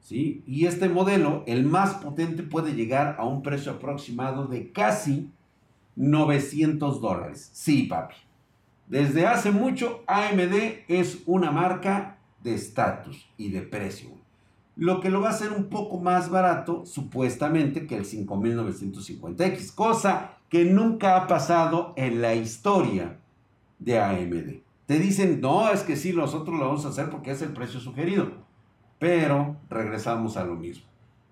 ¿Sí? 0.00 0.42
Y 0.48 0.66
este 0.66 0.88
modelo, 0.88 1.44
el 1.46 1.64
más 1.64 1.94
potente, 1.94 2.42
puede 2.42 2.74
llegar 2.74 3.14
a 3.16 3.24
un 3.24 3.42
precio 3.42 3.70
aproximado 3.70 4.46
de 4.48 4.72
casi 4.72 5.30
900 5.94 7.00
dólares. 7.00 7.50
Sí, 7.52 7.84
papi. 7.84 8.16
Desde 8.88 9.28
hace 9.28 9.52
mucho, 9.52 10.02
AMD 10.08 10.82
es 10.88 11.22
una 11.24 11.52
marca 11.52 12.18
de 12.42 12.56
estatus 12.56 13.32
y 13.36 13.50
de 13.50 13.62
precio. 13.62 14.23
Lo 14.76 15.00
que 15.00 15.10
lo 15.10 15.20
va 15.20 15.28
a 15.28 15.32
hacer 15.32 15.52
un 15.52 15.68
poco 15.68 15.98
más 15.98 16.30
barato, 16.30 16.84
supuestamente, 16.84 17.86
que 17.86 17.96
el 17.96 18.04
5950X, 18.04 19.74
cosa 19.74 20.32
que 20.48 20.64
nunca 20.64 21.16
ha 21.16 21.26
pasado 21.26 21.94
en 21.96 22.20
la 22.20 22.34
historia 22.34 23.18
de 23.78 23.98
AMD. 24.00 24.62
Te 24.86 24.98
dicen, 24.98 25.40
no, 25.40 25.70
es 25.70 25.82
que 25.82 25.96
sí, 25.96 26.12
nosotros 26.12 26.58
lo 26.58 26.66
vamos 26.66 26.84
a 26.84 26.88
hacer 26.88 27.08
porque 27.08 27.30
es 27.30 27.42
el 27.42 27.52
precio 27.52 27.80
sugerido. 27.80 28.32
Pero 28.98 29.56
regresamos 29.70 30.36
a 30.36 30.44
lo 30.44 30.56
mismo. 30.56 30.84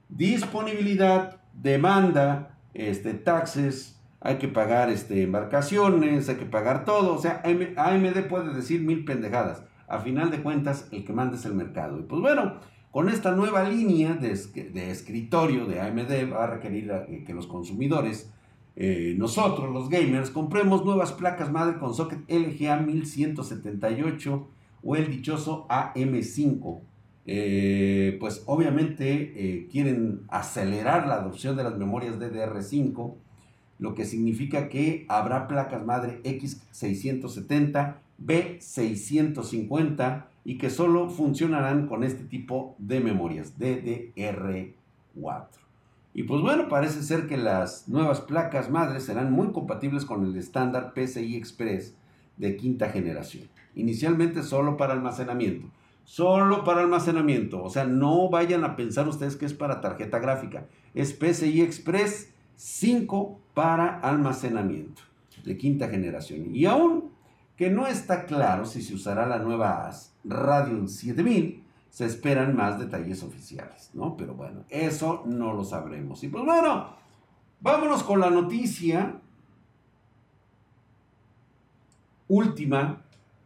Disponibilidad, 0.08 1.40
demanda, 1.52 2.58
este, 2.74 3.14
taxes, 3.14 4.00
hay 4.20 4.36
que 4.36 4.48
pagar 4.48 4.88
este, 4.88 5.22
embarcaciones, 5.22 6.28
hay 6.28 6.36
que 6.36 6.46
pagar 6.46 6.84
todo. 6.84 7.14
O 7.14 7.18
sea, 7.18 7.42
AMD 7.44 8.28
puede 8.28 8.54
decir 8.54 8.82
mil 8.82 9.04
pendejadas. 9.04 9.64
A 9.88 9.98
final 9.98 10.30
de 10.30 10.42
cuentas, 10.42 10.88
el 10.90 11.04
que 11.04 11.12
manda 11.12 11.36
es 11.36 11.44
el 11.44 11.54
mercado. 11.54 11.98
Y 11.98 12.02
pues 12.02 12.20
bueno, 12.20 12.54
con 12.92 13.08
esta 13.08 13.32
nueva 13.32 13.68
línea 13.68 14.14
de, 14.14 14.90
escritorio 14.90 15.64
de 15.64 15.80
AMD 15.80 16.30
va 16.30 16.44
a 16.44 16.46
requerir 16.46 16.92
eh, 17.08 17.24
que 17.26 17.32
los 17.32 17.46
consumidores, 17.46 18.30
eh, 18.76 19.14
nosotros 19.16 19.72
los 19.72 19.88
gamers, 19.88 20.30
compremos 20.30 20.84
nuevas 20.84 21.12
placas 21.12 21.50
madre 21.50 21.78
con 21.78 21.94
socket 21.94 22.30
LGA 22.30 22.76
1178 22.76 24.46
o 24.84 24.96
el 24.96 25.10
dichoso 25.10 25.66
AM5. 25.68 26.80
Eh, 27.24 28.16
pues 28.20 28.42
obviamente 28.46 29.68
quieren 29.70 30.22
acelerar 30.28 31.06
la 31.06 31.14
adopción 31.14 31.56
de 31.56 31.64
las 31.64 31.78
memorias 31.78 32.18
DDR5 32.18 33.14
lo 33.78 33.94
que 33.94 34.04
significa 34.04 34.68
que 34.68 35.06
habrá 35.08 35.48
placas 35.48 35.84
madre 35.84 36.20
X670, 36.22 37.96
B650 38.24 40.26
y 40.44 40.58
que 40.58 40.70
solo 40.70 41.08
funcionarán 41.08 41.86
con 41.86 42.04
este 42.04 42.24
tipo 42.24 42.74
de 42.78 43.00
memorias 43.00 43.58
DDR4. 43.58 45.46
Y 46.14 46.24
pues 46.24 46.42
bueno, 46.42 46.68
parece 46.68 47.02
ser 47.02 47.26
que 47.26 47.36
las 47.36 47.88
nuevas 47.88 48.20
placas 48.20 48.70
madres 48.70 49.04
serán 49.04 49.32
muy 49.32 49.52
compatibles 49.52 50.04
con 50.04 50.26
el 50.26 50.36
estándar 50.36 50.92
PCI 50.94 51.36
Express 51.36 51.96
de 52.36 52.56
quinta 52.56 52.90
generación. 52.90 53.48
Inicialmente 53.74 54.42
solo 54.42 54.76
para 54.76 54.92
almacenamiento. 54.92 55.68
Solo 56.04 56.64
para 56.64 56.80
almacenamiento. 56.80 57.62
O 57.62 57.70
sea, 57.70 57.84
no 57.84 58.28
vayan 58.28 58.64
a 58.64 58.76
pensar 58.76 59.08
ustedes 59.08 59.36
que 59.36 59.46
es 59.46 59.54
para 59.54 59.80
tarjeta 59.80 60.18
gráfica. 60.18 60.66
Es 60.94 61.12
PCI 61.12 61.62
Express 61.62 62.34
5 62.56 63.40
para 63.54 64.00
almacenamiento 64.00 65.02
de 65.44 65.56
quinta 65.56 65.88
generación. 65.88 66.54
Y 66.54 66.66
aún 66.66 67.11
que 67.56 67.70
no 67.70 67.86
está 67.86 68.24
claro 68.24 68.66
si 68.66 68.82
se 68.82 68.94
usará 68.94 69.26
la 69.26 69.38
nueva 69.38 69.90
Radeon 70.24 70.88
7000, 70.88 71.62
se 71.90 72.06
esperan 72.06 72.56
más 72.56 72.78
detalles 72.78 73.22
oficiales, 73.22 73.90
¿no? 73.92 74.16
Pero 74.16 74.34
bueno, 74.34 74.64
eso 74.70 75.22
no 75.26 75.52
lo 75.52 75.64
sabremos. 75.64 76.22
Y 76.24 76.28
pues 76.28 76.44
bueno, 76.44 76.96
vámonos 77.60 78.02
con 78.02 78.20
la 78.20 78.30
noticia 78.30 79.20
última, 82.28 83.02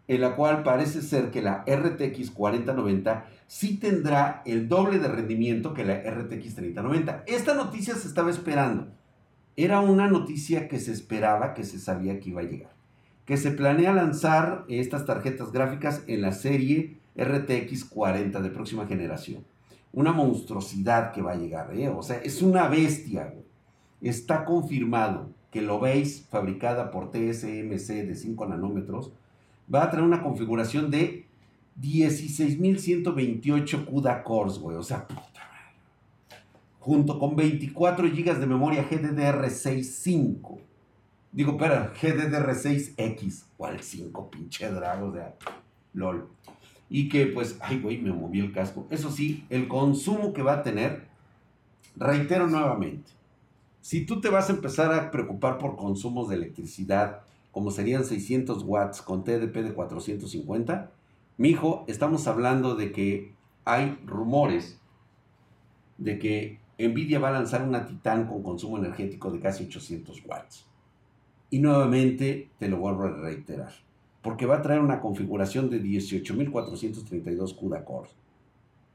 en 0.06 0.20
la 0.20 0.36
cual 0.36 0.62
parece 0.62 1.02
ser 1.02 1.32
que 1.32 1.42
la 1.42 1.64
RTX 1.66 2.30
4090 2.30 3.26
sí 3.48 3.78
tendrá 3.78 4.42
el 4.46 4.68
doble 4.68 5.00
de 5.00 5.08
rendimiento 5.08 5.74
que 5.74 5.84
la 5.84 5.94
RTX 5.94 6.54
3090. 6.54 7.24
Esta 7.26 7.54
noticia 7.54 7.96
se 7.96 8.06
estaba 8.06 8.30
esperando 8.30 8.86
era 9.56 9.80
una 9.80 10.06
noticia 10.06 10.68
que 10.68 10.78
se 10.78 10.92
esperaba, 10.92 11.54
que 11.54 11.64
se 11.64 11.78
sabía 11.78 12.20
que 12.20 12.30
iba 12.30 12.42
a 12.42 12.44
llegar. 12.44 12.75
Que 13.26 13.36
se 13.36 13.50
planea 13.50 13.92
lanzar 13.92 14.64
estas 14.68 15.04
tarjetas 15.04 15.52
gráficas 15.52 16.02
en 16.06 16.22
la 16.22 16.32
serie 16.32 16.96
RTX 17.16 17.84
40 17.84 18.40
de 18.40 18.50
próxima 18.50 18.86
generación. 18.86 19.44
Una 19.92 20.12
monstruosidad 20.12 21.12
que 21.12 21.22
va 21.22 21.32
a 21.32 21.36
llegar, 21.36 21.76
¿eh? 21.76 21.88
O 21.88 22.02
sea, 22.02 22.18
es 22.18 22.42
una 22.42 22.68
bestia, 22.68 23.34
Está 24.02 24.44
confirmado 24.44 25.30
que 25.50 25.62
lo 25.62 25.80
veis 25.80 26.26
fabricada 26.30 26.90
por 26.90 27.10
TSMC 27.10 28.04
de 28.04 28.14
5 28.14 28.46
nanómetros. 28.46 29.10
Va 29.74 29.84
a 29.84 29.90
traer 29.90 30.04
una 30.04 30.22
configuración 30.22 30.90
de 30.90 31.24
16.128 31.80 33.86
CUDA 33.86 34.22
cores, 34.22 34.58
güey. 34.58 34.76
O 34.76 34.82
sea, 34.82 35.06
junto 36.78 37.18
con 37.18 37.34
24 37.36 38.08
GB 38.08 38.38
de 38.38 38.46
memoria 38.46 38.86
GDDR6.5. 38.88 40.58
Digo, 41.36 41.52
espera, 41.52 41.92
GDDR6X. 41.92 43.44
¿Cuál 43.58 43.80
5? 43.80 44.30
Pinche 44.30 44.70
drago, 44.70 45.10
de 45.10 45.22
LOL. 45.92 46.30
Y 46.88 47.10
que 47.10 47.26
pues, 47.26 47.58
ay, 47.60 47.78
güey, 47.78 47.98
me 47.98 48.10
moví 48.10 48.40
el 48.40 48.54
casco. 48.54 48.86
Eso 48.88 49.10
sí, 49.10 49.44
el 49.50 49.68
consumo 49.68 50.32
que 50.32 50.40
va 50.40 50.54
a 50.54 50.62
tener, 50.62 51.08
reitero 51.94 52.46
nuevamente, 52.46 53.12
si 53.82 54.06
tú 54.06 54.22
te 54.22 54.30
vas 54.30 54.48
a 54.48 54.54
empezar 54.54 54.94
a 54.94 55.10
preocupar 55.10 55.58
por 55.58 55.76
consumos 55.76 56.30
de 56.30 56.36
electricidad, 56.36 57.20
como 57.52 57.70
serían 57.70 58.06
600 58.06 58.62
watts 58.62 59.02
con 59.02 59.22
TDP 59.22 59.56
de 59.56 59.74
450, 59.74 60.90
mijo, 61.36 61.84
estamos 61.86 62.26
hablando 62.28 62.76
de 62.76 62.92
que 62.92 63.34
hay 63.66 63.98
rumores 64.06 64.80
de 65.98 66.18
que 66.18 66.60
Nvidia 66.78 67.18
va 67.18 67.28
a 67.28 67.32
lanzar 67.32 67.62
una 67.62 67.84
Titan 67.84 68.26
con 68.26 68.42
consumo 68.42 68.78
energético 68.78 69.30
de 69.30 69.40
casi 69.40 69.64
800 69.64 70.22
watts. 70.24 70.66
Y 71.50 71.60
nuevamente 71.60 72.50
te 72.58 72.68
lo 72.68 72.78
vuelvo 72.78 73.04
a 73.04 73.12
reiterar, 73.12 73.72
porque 74.22 74.46
va 74.46 74.56
a 74.56 74.62
traer 74.62 74.80
una 74.80 75.00
configuración 75.00 75.70
de 75.70 75.82
18.432 75.82 77.56
CUDA 77.56 77.84
cores. 77.84 78.12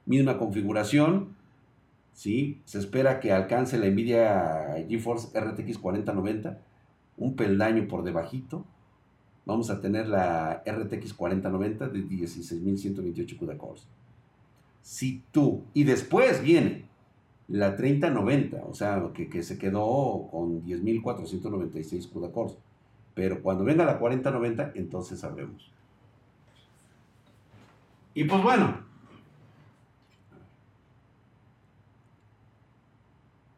Misma 0.06 0.38
configuración, 0.38 1.36
¿sí? 2.14 2.62
se 2.66 2.80
espera 2.80 3.20
que 3.20 3.32
alcance 3.32 3.78
la 3.78 3.88
Nvidia 3.88 4.86
GeForce 4.90 5.40
RTX 5.40 5.78
4090, 5.78 6.60
un 7.18 7.36
peldaño 7.36 7.88
por 7.88 8.04
debajito. 8.04 8.66
Vamos 9.46 9.70
a 9.70 9.80
tener 9.80 10.08
la 10.08 10.64
RTX 10.66 11.14
4090 11.14 11.88
de 11.88 12.00
16.128 12.00 13.38
CUDA 13.38 13.58
cores. 13.58 13.88
Si 14.82 15.24
tú, 15.32 15.64
y 15.74 15.84
después 15.84 16.42
viene 16.42 16.91
la 17.52 17.76
3090, 17.76 18.64
o 18.66 18.74
sea, 18.74 19.10
que, 19.14 19.30
que 19.30 19.44
se 19.44 19.58
quedó 19.58 20.30
con 20.32 20.64
10.496 20.64 22.10
CUDA 22.10 22.32
cores. 22.32 22.56
Pero 23.14 23.42
cuando 23.42 23.66
venga 23.66 23.84
la 23.84 24.00
4090, 24.00 24.72
entonces 24.76 25.20
sabremos. 25.20 25.70
Y 28.14 28.24
pues 28.24 28.42
bueno, 28.42 28.78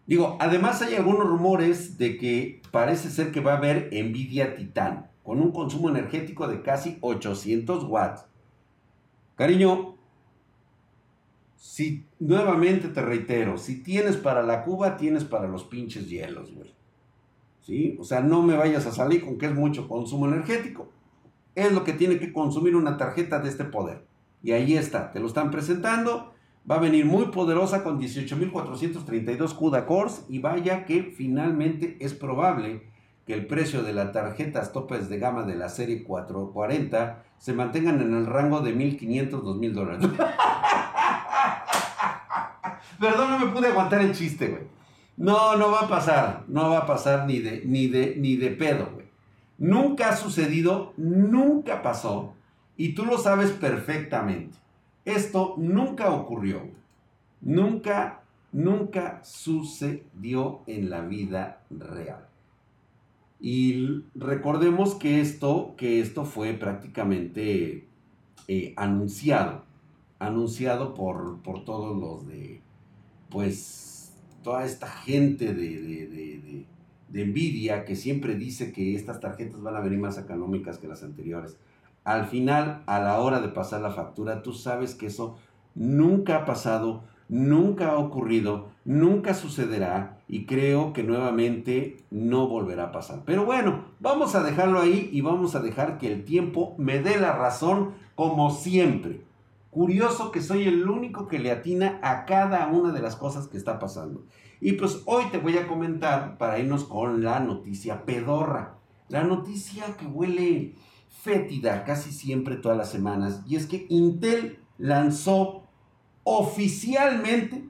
digo, 0.07 0.37
además 0.39 0.81
hay 0.81 0.95
algunos 0.95 1.27
rumores 1.27 1.97
de 1.97 2.17
que 2.17 2.61
parece 2.71 3.09
ser 3.09 3.31
que 3.31 3.41
va 3.41 3.53
a 3.53 3.57
haber 3.57 3.89
Nvidia 3.91 4.55
Titan 4.55 5.07
con 5.23 5.39
un 5.39 5.51
consumo 5.51 5.89
energético 5.89 6.47
de 6.47 6.63
casi 6.63 6.97
800 7.01 7.83
watts. 7.85 8.25
Cariño, 9.35 9.92
si, 11.63 12.05
nuevamente 12.19 12.89
te 12.89 13.01
reitero, 13.01 13.57
si 13.57 13.81
tienes 13.81 14.17
para 14.17 14.43
la 14.43 14.65
cuba, 14.65 14.97
tienes 14.97 15.23
para 15.23 15.47
los 15.47 15.63
pinches 15.63 16.09
hielos, 16.09 16.53
güey. 16.53 16.73
¿Sí? 17.61 17.95
O 18.01 18.03
sea, 18.03 18.19
no 18.19 18.41
me 18.41 18.57
vayas 18.57 18.85
a 18.85 18.91
salir 18.91 19.23
con 19.23 19.37
que 19.37 19.45
es 19.45 19.55
mucho 19.55 19.87
consumo 19.87 20.27
energético. 20.27 20.89
Es 21.55 21.71
lo 21.71 21.85
que 21.85 21.93
tiene 21.93 22.19
que 22.19 22.33
consumir 22.33 22.75
una 22.75 22.97
tarjeta 22.97 23.39
de 23.39 23.47
este 23.47 23.63
poder. 23.63 24.05
Y 24.43 24.51
ahí 24.51 24.75
está, 24.75 25.13
te 25.13 25.21
lo 25.21 25.27
están 25.27 25.51
presentando. 25.51 26.33
Va 26.69 26.75
a 26.75 26.81
venir 26.81 27.05
muy 27.05 27.27
poderosa 27.27 27.81
con 27.81 27.97
18.432 27.97 29.55
CUDA 29.55 29.85
cores 29.85 30.25
y 30.27 30.39
vaya 30.39 30.83
que 30.83 31.13
finalmente 31.15 31.95
es 32.01 32.13
probable 32.13 32.83
que 33.25 33.33
el 33.33 33.47
precio 33.47 33.83
de 33.83 33.93
las 33.93 34.11
tarjetas 34.11 34.73
topes 34.73 35.07
de 35.07 35.17
gama 35.17 35.43
de 35.43 35.55
la 35.55 35.69
serie 35.69 36.03
440 36.03 37.23
se 37.37 37.53
mantengan 37.53 38.01
en 38.01 38.13
el 38.13 38.25
rango 38.25 38.59
de 38.59 38.75
1.500, 38.75 39.29
2.000 39.29 39.71
dólares. 39.71 40.09
Perdón, 43.03 43.31
no 43.31 43.39
me 43.39 43.51
pude 43.51 43.67
aguantar 43.67 43.99
el 43.99 44.13
chiste, 44.13 44.47
güey. 44.47 44.63
No, 45.17 45.57
no 45.57 45.71
va 45.71 45.81
a 45.81 45.89
pasar. 45.89 46.45
No 46.47 46.69
va 46.69 46.77
a 46.77 46.85
pasar 46.85 47.27
ni 47.27 47.39
de, 47.39 47.61
ni 47.65 47.87
de, 47.87 48.15
ni 48.15 48.37
de 48.37 48.51
pedo, 48.51 48.91
güey. 48.93 49.07
Nunca 49.57 50.07
ha 50.07 50.15
sucedido, 50.15 50.93
nunca 50.95 51.81
pasó. 51.81 52.33
Y 52.77 52.93
tú 52.95 53.03
lo 53.03 53.17
sabes 53.17 53.51
perfectamente. 53.51 54.57
Esto 55.03 55.55
nunca 55.57 56.11
ocurrió. 56.11 56.61
Nunca, 57.41 58.21
nunca 58.53 59.21
sucedió 59.25 60.61
en 60.65 60.89
la 60.89 61.01
vida 61.01 61.61
real. 61.69 62.25
Y 63.41 64.05
recordemos 64.15 64.95
que 64.95 65.19
esto, 65.19 65.73
que 65.75 65.99
esto 65.99 66.23
fue 66.23 66.53
prácticamente 66.53 67.85
eh, 68.47 68.73
anunciado, 68.77 69.65
anunciado 70.19 70.93
por, 70.93 71.41
por 71.41 71.65
todos 71.65 71.99
los 71.99 72.25
de, 72.25 72.62
pues, 73.33 74.13
toda 74.43 74.63
esta 74.63 74.87
gente 74.87 75.53
de, 75.53 75.81
de, 75.81 76.65
de, 77.09 77.25
Nvidia 77.25 77.85
que 77.85 77.95
siempre 77.95 78.35
dice 78.35 78.71
que 78.71 78.95
estas 78.95 79.19
tarjetas 79.19 79.61
van 79.61 79.75
a 79.75 79.81
venir 79.81 79.99
más 79.99 80.17
económicas 80.17 80.77
que 80.77 80.87
las 80.87 81.03
anteriores. 81.03 81.57
Al 82.03 82.27
final, 82.27 82.83
a 82.85 82.99
la 82.99 83.19
hora 83.19 83.39
de 83.39 83.49
pasar 83.49 83.81
la 83.81 83.91
factura, 83.91 84.43
tú 84.43 84.53
sabes 84.53 84.95
que 84.95 85.07
eso 85.07 85.37
nunca 85.75 86.37
ha 86.37 86.45
pasado, 86.45 87.03
nunca 87.29 87.91
ha 87.91 87.97
ocurrido, 87.97 88.69
nunca 88.85 89.33
sucederá 89.33 90.19
y 90.27 90.45
creo 90.45 90.93
que 90.93 91.03
nuevamente 91.03 91.97
no 92.11 92.47
volverá 92.47 92.85
a 92.85 92.91
pasar. 92.91 93.21
Pero 93.25 93.45
bueno, 93.45 93.85
vamos 93.99 94.35
a 94.35 94.43
dejarlo 94.43 94.79
ahí 94.79 95.09
y 95.11 95.21
vamos 95.21 95.55
a 95.55 95.61
dejar 95.61 95.97
que 95.97 96.11
el 96.11 96.23
tiempo 96.23 96.75
me 96.77 96.99
dé 96.99 97.19
la 97.19 97.33
razón 97.33 97.91
como 98.15 98.51
siempre. 98.51 99.21
Curioso 99.73 100.31
que 100.31 100.43
soy 100.43 100.67
el 100.67 100.87
único 100.87 101.27
que 101.27 101.39
le 101.39 101.51
atina 101.51 101.99
a 102.03 102.25
cada 102.25 102.67
una 102.67 102.93
de 102.93 103.01
las 103.01 103.15
cosas 103.15 103.47
que 103.47 103.57
está 103.57 103.79
pasando. 103.79 104.23
Y 104.61 104.73
pues 104.73 105.01
hoy 105.05 105.25
te 105.31 105.39
voy 105.39 105.57
a 105.57 105.67
comentar 105.67 106.37
para 106.37 106.59
irnos 106.59 106.83
con 106.83 107.23
la 107.23 107.39
noticia 107.39 108.05
pedorra. 108.05 108.77
La 109.09 109.23
noticia 109.23 109.97
que 109.97 110.05
huele 110.05 110.75
fétida 111.23 111.85
casi 111.85 112.11
siempre 112.11 112.57
todas 112.57 112.77
las 112.77 112.91
semanas. 112.91 113.41
Y 113.47 113.55
es 113.55 113.65
que 113.65 113.87
Intel 113.89 114.59
lanzó 114.77 115.63
oficialmente 116.23 117.67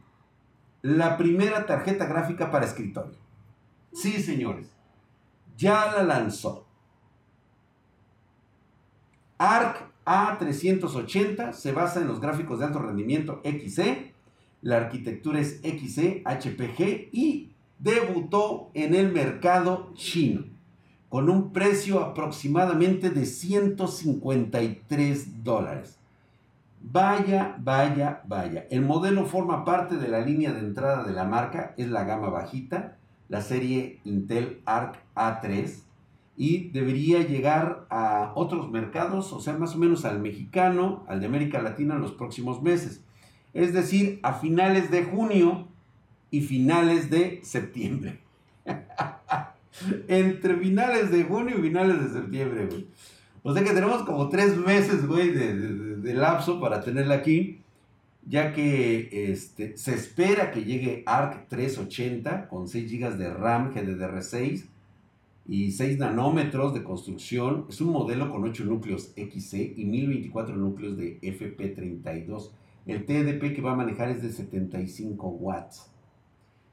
la 0.82 1.16
primera 1.16 1.66
tarjeta 1.66 2.06
gráfica 2.06 2.52
para 2.52 2.66
escritorio. 2.66 3.18
Sí, 3.94 4.22
señores, 4.22 4.76
ya 5.56 5.94
la 5.96 6.04
lanzó. 6.04 6.68
ARC 9.38 9.93
A380 10.06 11.54
se 11.54 11.72
basa 11.72 12.02
en 12.02 12.08
los 12.08 12.20
gráficos 12.20 12.60
de 12.60 12.66
alto 12.66 12.80
rendimiento 12.80 13.42
XE, 13.44 14.12
la 14.62 14.76
arquitectura 14.78 15.40
es 15.40 15.62
XE 15.62 16.24
HPG 16.26 17.10
y 17.12 17.52
debutó 17.80 18.70
en 18.74 18.96
el 18.96 19.12
mercado 19.12 19.92
chino 19.94 20.46
con 21.10 21.30
un 21.30 21.54
precio 21.54 22.00
aproximadamente 22.00 23.12
de 23.12 23.28
153 23.28 25.44
dólares. 25.44 26.00
Vaya, 26.82 27.56
vaya, 27.60 28.24
vaya. 28.26 28.66
El 28.72 28.82
modelo 28.82 29.26
forma 29.26 29.64
parte 29.64 29.98
de 29.98 30.08
la 30.08 30.22
línea 30.22 30.52
de 30.52 30.58
entrada 30.60 31.04
de 31.04 31.14
la 31.14 31.24
marca, 31.24 31.76
es 31.78 31.90
la 31.90 32.04
gama 32.04 32.30
bajita, 32.30 32.98
la 33.30 33.42
serie 33.42 34.00
Intel 34.06 34.62
Arc 34.66 34.98
A3, 35.16 35.84
y 36.36 36.70
debería 36.70 37.22
llegar 37.22 37.86
a 37.90 38.32
otros 38.36 38.72
mercados, 38.72 39.32
o 39.34 39.40
sea, 39.40 39.54
más 39.54 39.76
o 39.76 39.78
menos 39.78 40.04
al 40.06 40.20
mexicano, 40.20 41.04
al 41.08 41.20
de 41.20 41.28
América 41.28 41.62
Latina 41.62 41.96
en 41.96 42.02
los 42.02 42.12
próximos 42.12 42.62
meses. 42.62 43.04
Es 43.54 43.74
decir, 43.74 44.20
a 44.24 44.34
finales 44.34 44.90
de 44.90 45.04
junio 45.04 45.68
y 46.32 46.42
finales 46.42 47.12
de 47.12 47.40
septiembre. 47.44 48.20
Entre 50.08 50.56
finales 50.58 51.12
de 51.12 51.24
junio 51.24 51.60
y 51.60 51.62
finales 51.62 52.02
de 52.02 52.20
septiembre, 52.20 52.66
güey. 52.66 52.88
O 53.44 53.54
sea 53.54 53.64
que 53.64 53.72
tenemos 53.72 54.04
como 54.04 54.30
tres 54.30 54.58
meses, 54.58 55.06
güey, 55.06 55.30
de, 55.32 56.14
lapso 56.14 56.60
para 56.60 56.82
tenerla 56.82 57.16
aquí, 57.16 57.62
ya 58.26 58.54
que 58.54 59.32
este, 59.32 59.78
se 59.78 59.94
espera 59.94 60.52
que 60.52 60.64
llegue 60.64 61.04
ARC 61.06 61.48
380 61.50 62.48
con 62.48 62.68
6 62.68 62.92
GB 62.92 63.18
de 63.18 63.34
RAM 63.34 63.74
GDDR6 63.74 64.73
y 65.46 65.72
6 65.72 66.00
nanómetros 66.00 66.74
de 66.74 66.84
construcción. 66.84 67.66
Es 67.70 67.82
un 67.82 67.92
modelo 67.92 68.30
con 68.32 68.44
8 68.44 68.66
núcleos 68.66 69.14
XC 69.16 69.74
y 69.78 69.86
1024 69.86 70.56
núcleos 70.56 70.98
de 70.98 71.20
FP32. 71.22 72.52
El 72.86 73.06
TDP 73.06 73.56
que 73.56 73.62
va 73.62 73.74
a 73.74 73.76
manejar 73.76 74.10
es 74.10 74.22
de 74.22 74.32
75 74.32 75.28
watts. 75.28 75.90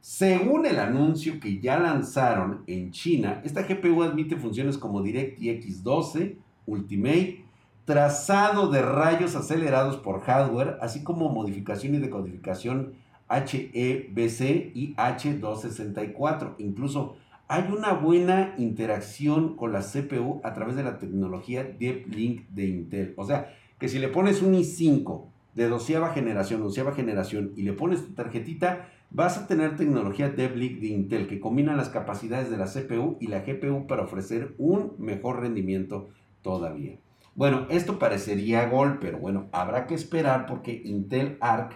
Según 0.00 0.64
el 0.64 0.78
anuncio 0.78 1.38
que 1.40 1.60
ya 1.60 1.78
lanzaron 1.78 2.64
en 2.66 2.90
China, 2.90 3.42
esta 3.44 3.62
GPU 3.62 4.02
admite 4.02 4.36
funciones 4.36 4.78
como 4.78 5.02
DirectX 5.02 5.82
12, 5.82 6.38
Ultimate, 6.66 7.44
trazado 7.84 8.70
de 8.70 8.80
rayos 8.80 9.34
acelerados 9.36 9.98
por 9.98 10.22
hardware, 10.22 10.78
así 10.80 11.02
como 11.02 11.28
modificación 11.28 11.94
y 11.94 11.98
decodificación 11.98 12.94
HEBC 13.28 14.72
y 14.74 14.94
H264. 14.96 16.54
Incluso 16.58 17.16
hay 17.50 17.68
una 17.76 17.94
buena 17.94 18.54
interacción 18.58 19.56
con 19.56 19.72
la 19.72 19.80
CPU 19.80 20.40
a 20.44 20.54
través 20.54 20.76
de 20.76 20.84
la 20.84 20.98
tecnología 20.98 21.64
Deep 21.64 22.06
Link 22.06 22.48
de 22.50 22.66
Intel. 22.66 23.12
O 23.16 23.24
sea, 23.24 23.52
que 23.80 23.88
si 23.88 23.98
le 23.98 24.06
pones 24.06 24.40
un 24.40 24.54
i5 24.54 25.24
de 25.56 25.68
doceava 25.68 26.12
generación, 26.12 26.62
doceava 26.62 26.92
generación, 26.92 27.52
y 27.56 27.62
le 27.62 27.72
pones 27.72 28.06
tu 28.06 28.12
tarjetita, 28.12 28.88
vas 29.10 29.36
a 29.36 29.48
tener 29.48 29.74
tecnología 29.74 30.28
Deep 30.28 30.54
Link 30.54 30.78
de 30.78 30.86
Intel 30.86 31.26
que 31.26 31.40
combina 31.40 31.74
las 31.74 31.88
capacidades 31.88 32.50
de 32.50 32.56
la 32.56 32.66
CPU 32.66 33.16
y 33.18 33.26
la 33.26 33.40
GPU 33.40 33.88
para 33.88 34.04
ofrecer 34.04 34.54
un 34.56 34.92
mejor 34.98 35.40
rendimiento 35.40 36.10
todavía. 36.42 36.98
Bueno, 37.34 37.66
esto 37.68 37.98
parecería 37.98 38.68
gol, 38.68 38.98
pero 39.00 39.18
bueno, 39.18 39.48
habrá 39.50 39.88
que 39.88 39.96
esperar 39.96 40.46
porque 40.46 40.82
Intel 40.84 41.36
Arc 41.40 41.72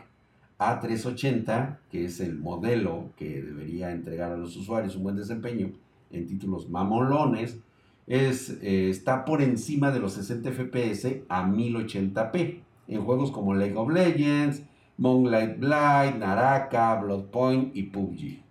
A380, 0.58 1.78
que 1.90 2.04
es 2.04 2.20
el 2.20 2.38
modelo 2.38 3.10
que 3.16 3.42
debería 3.42 3.90
entregar 3.90 4.32
a 4.32 4.36
los 4.36 4.56
usuarios 4.56 4.96
un 4.96 5.02
buen 5.02 5.16
desempeño 5.16 5.72
en 6.10 6.26
títulos 6.26 6.68
mamolones, 6.68 7.58
es, 8.06 8.50
eh, 8.62 8.90
está 8.90 9.24
por 9.24 9.42
encima 9.42 9.90
de 9.90 10.00
los 10.00 10.12
60 10.14 10.50
FPS 10.52 11.22
a 11.28 11.46
1080p 11.46 12.60
en 12.88 13.02
juegos 13.02 13.30
como 13.30 13.54
League 13.54 13.76
of 13.76 13.90
Legends, 13.90 14.62
Moonlight 14.98 15.58
Blight, 15.58 16.16
Naraka, 16.16 16.96
Bloodpoint 16.96 17.74
y 17.74 17.84
PUBG. 17.84 18.42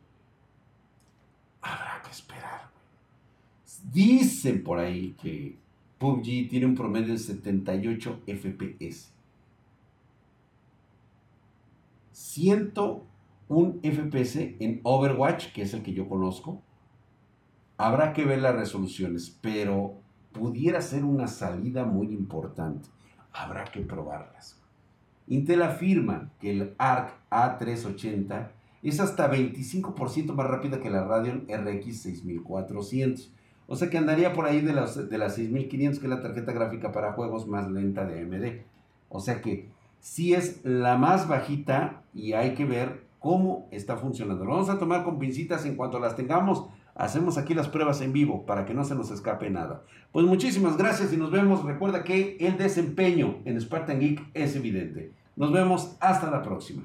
Habrá 1.62 2.02
que 2.04 2.12
esperar. 2.12 2.70
Dicen 3.92 4.64
por 4.64 4.80
ahí 4.80 5.16
que 5.22 5.56
PUBG 6.00 6.50
tiene 6.50 6.66
un 6.66 6.76
promedio 6.76 7.14
de 7.14 7.20
78 7.20 8.22
FPS. 8.26 9.13
101 12.14 13.80
FPS 13.84 14.56
en 14.60 14.80
Overwatch, 14.84 15.52
que 15.52 15.64
es 15.64 15.74
el 15.74 15.84
que 15.84 15.94
yo 15.94 16.08
conozco. 16.08 16.62
Habrá 17.78 18.14
que 18.14 18.24
ver 18.24 18.42
las 18.42 18.56
resoluciones, 18.56 19.38
pero 19.42 19.96
pudiera 20.32 20.82
ser 20.82 21.04
una 21.04 21.28
salida 21.28 21.84
muy 21.84 22.08
importante. 22.08 22.88
Habrá 23.34 23.66
que 23.66 23.82
probarlas. 23.82 24.58
Intel 25.28 25.62
afirma 25.62 26.32
que 26.40 26.52
el 26.52 26.76
ARC 26.78 27.14
A380 27.30 28.52
es 28.84 29.00
hasta 29.00 29.32
25% 29.32 30.34
más 30.34 30.48
rápida 30.48 30.80
que 30.80 30.90
la 30.90 31.04
Radeon 31.04 31.48
RX 31.50 32.02
6400 32.02 33.34
o 33.68 33.76
sea 33.76 33.90
que 33.90 33.98
andaría 33.98 34.34
por 34.34 34.46
ahí 34.46 34.62
de 34.62 34.74
las, 34.74 35.10
de 35.10 35.18
las 35.18 35.36
6500, 35.36 36.00
que 36.00 36.06
es 36.06 36.10
la 36.10 36.22
tarjeta 36.22 36.52
gráfica 36.52 36.92
para 36.92 37.14
juegos 37.14 37.48
más 37.48 37.72
lenta 37.72 38.06
de 38.06 38.22
AMD. 38.22 38.62
O 39.10 39.20
sea 39.20 39.42
que 39.42 39.70
sí 40.04 40.34
es 40.34 40.60
la 40.66 40.98
más 40.98 41.30
bajita 41.30 42.04
y 42.14 42.34
hay 42.34 42.56
que 42.56 42.66
ver 42.66 43.06
cómo 43.20 43.70
está 43.72 43.96
funcionando. 43.96 44.44
Lo 44.44 44.52
vamos 44.52 44.70
a 44.70 44.78
tomar 44.78 45.06
con 45.06 45.18
pincitas 45.18 45.66
en 45.66 45.76
cuanto 45.76 45.98
las 45.98 46.18
tengamos. 46.18 46.66
Hacemos 46.94 47.38
aquí 47.38 47.54
las 47.54 47.70
pruebas 47.70 48.02
en 48.02 48.12
vivo 48.12 48.46
para 48.46 48.66
que 48.66 48.74
no 48.74 48.84
se 48.84 48.96
nos 48.96 49.12
escape 49.12 49.50
nada. 49.50 49.82
Pues 50.12 50.26
muchísimas 50.26 50.76
gracias 50.78 51.14
y 51.14 51.18
nos 51.18 51.32
vemos. 51.32 51.64
Recuerda 51.64 52.04
que 52.04 52.36
el 52.42 52.58
desempeño 52.58 53.38
en 53.46 53.60
Spartan 53.60 54.02
Geek 54.02 54.22
es 54.34 54.56
evidente. 54.58 55.14
Nos 55.38 55.54
vemos 55.54 55.96
hasta 56.02 56.30
la 56.30 56.44
próxima. 56.44 56.84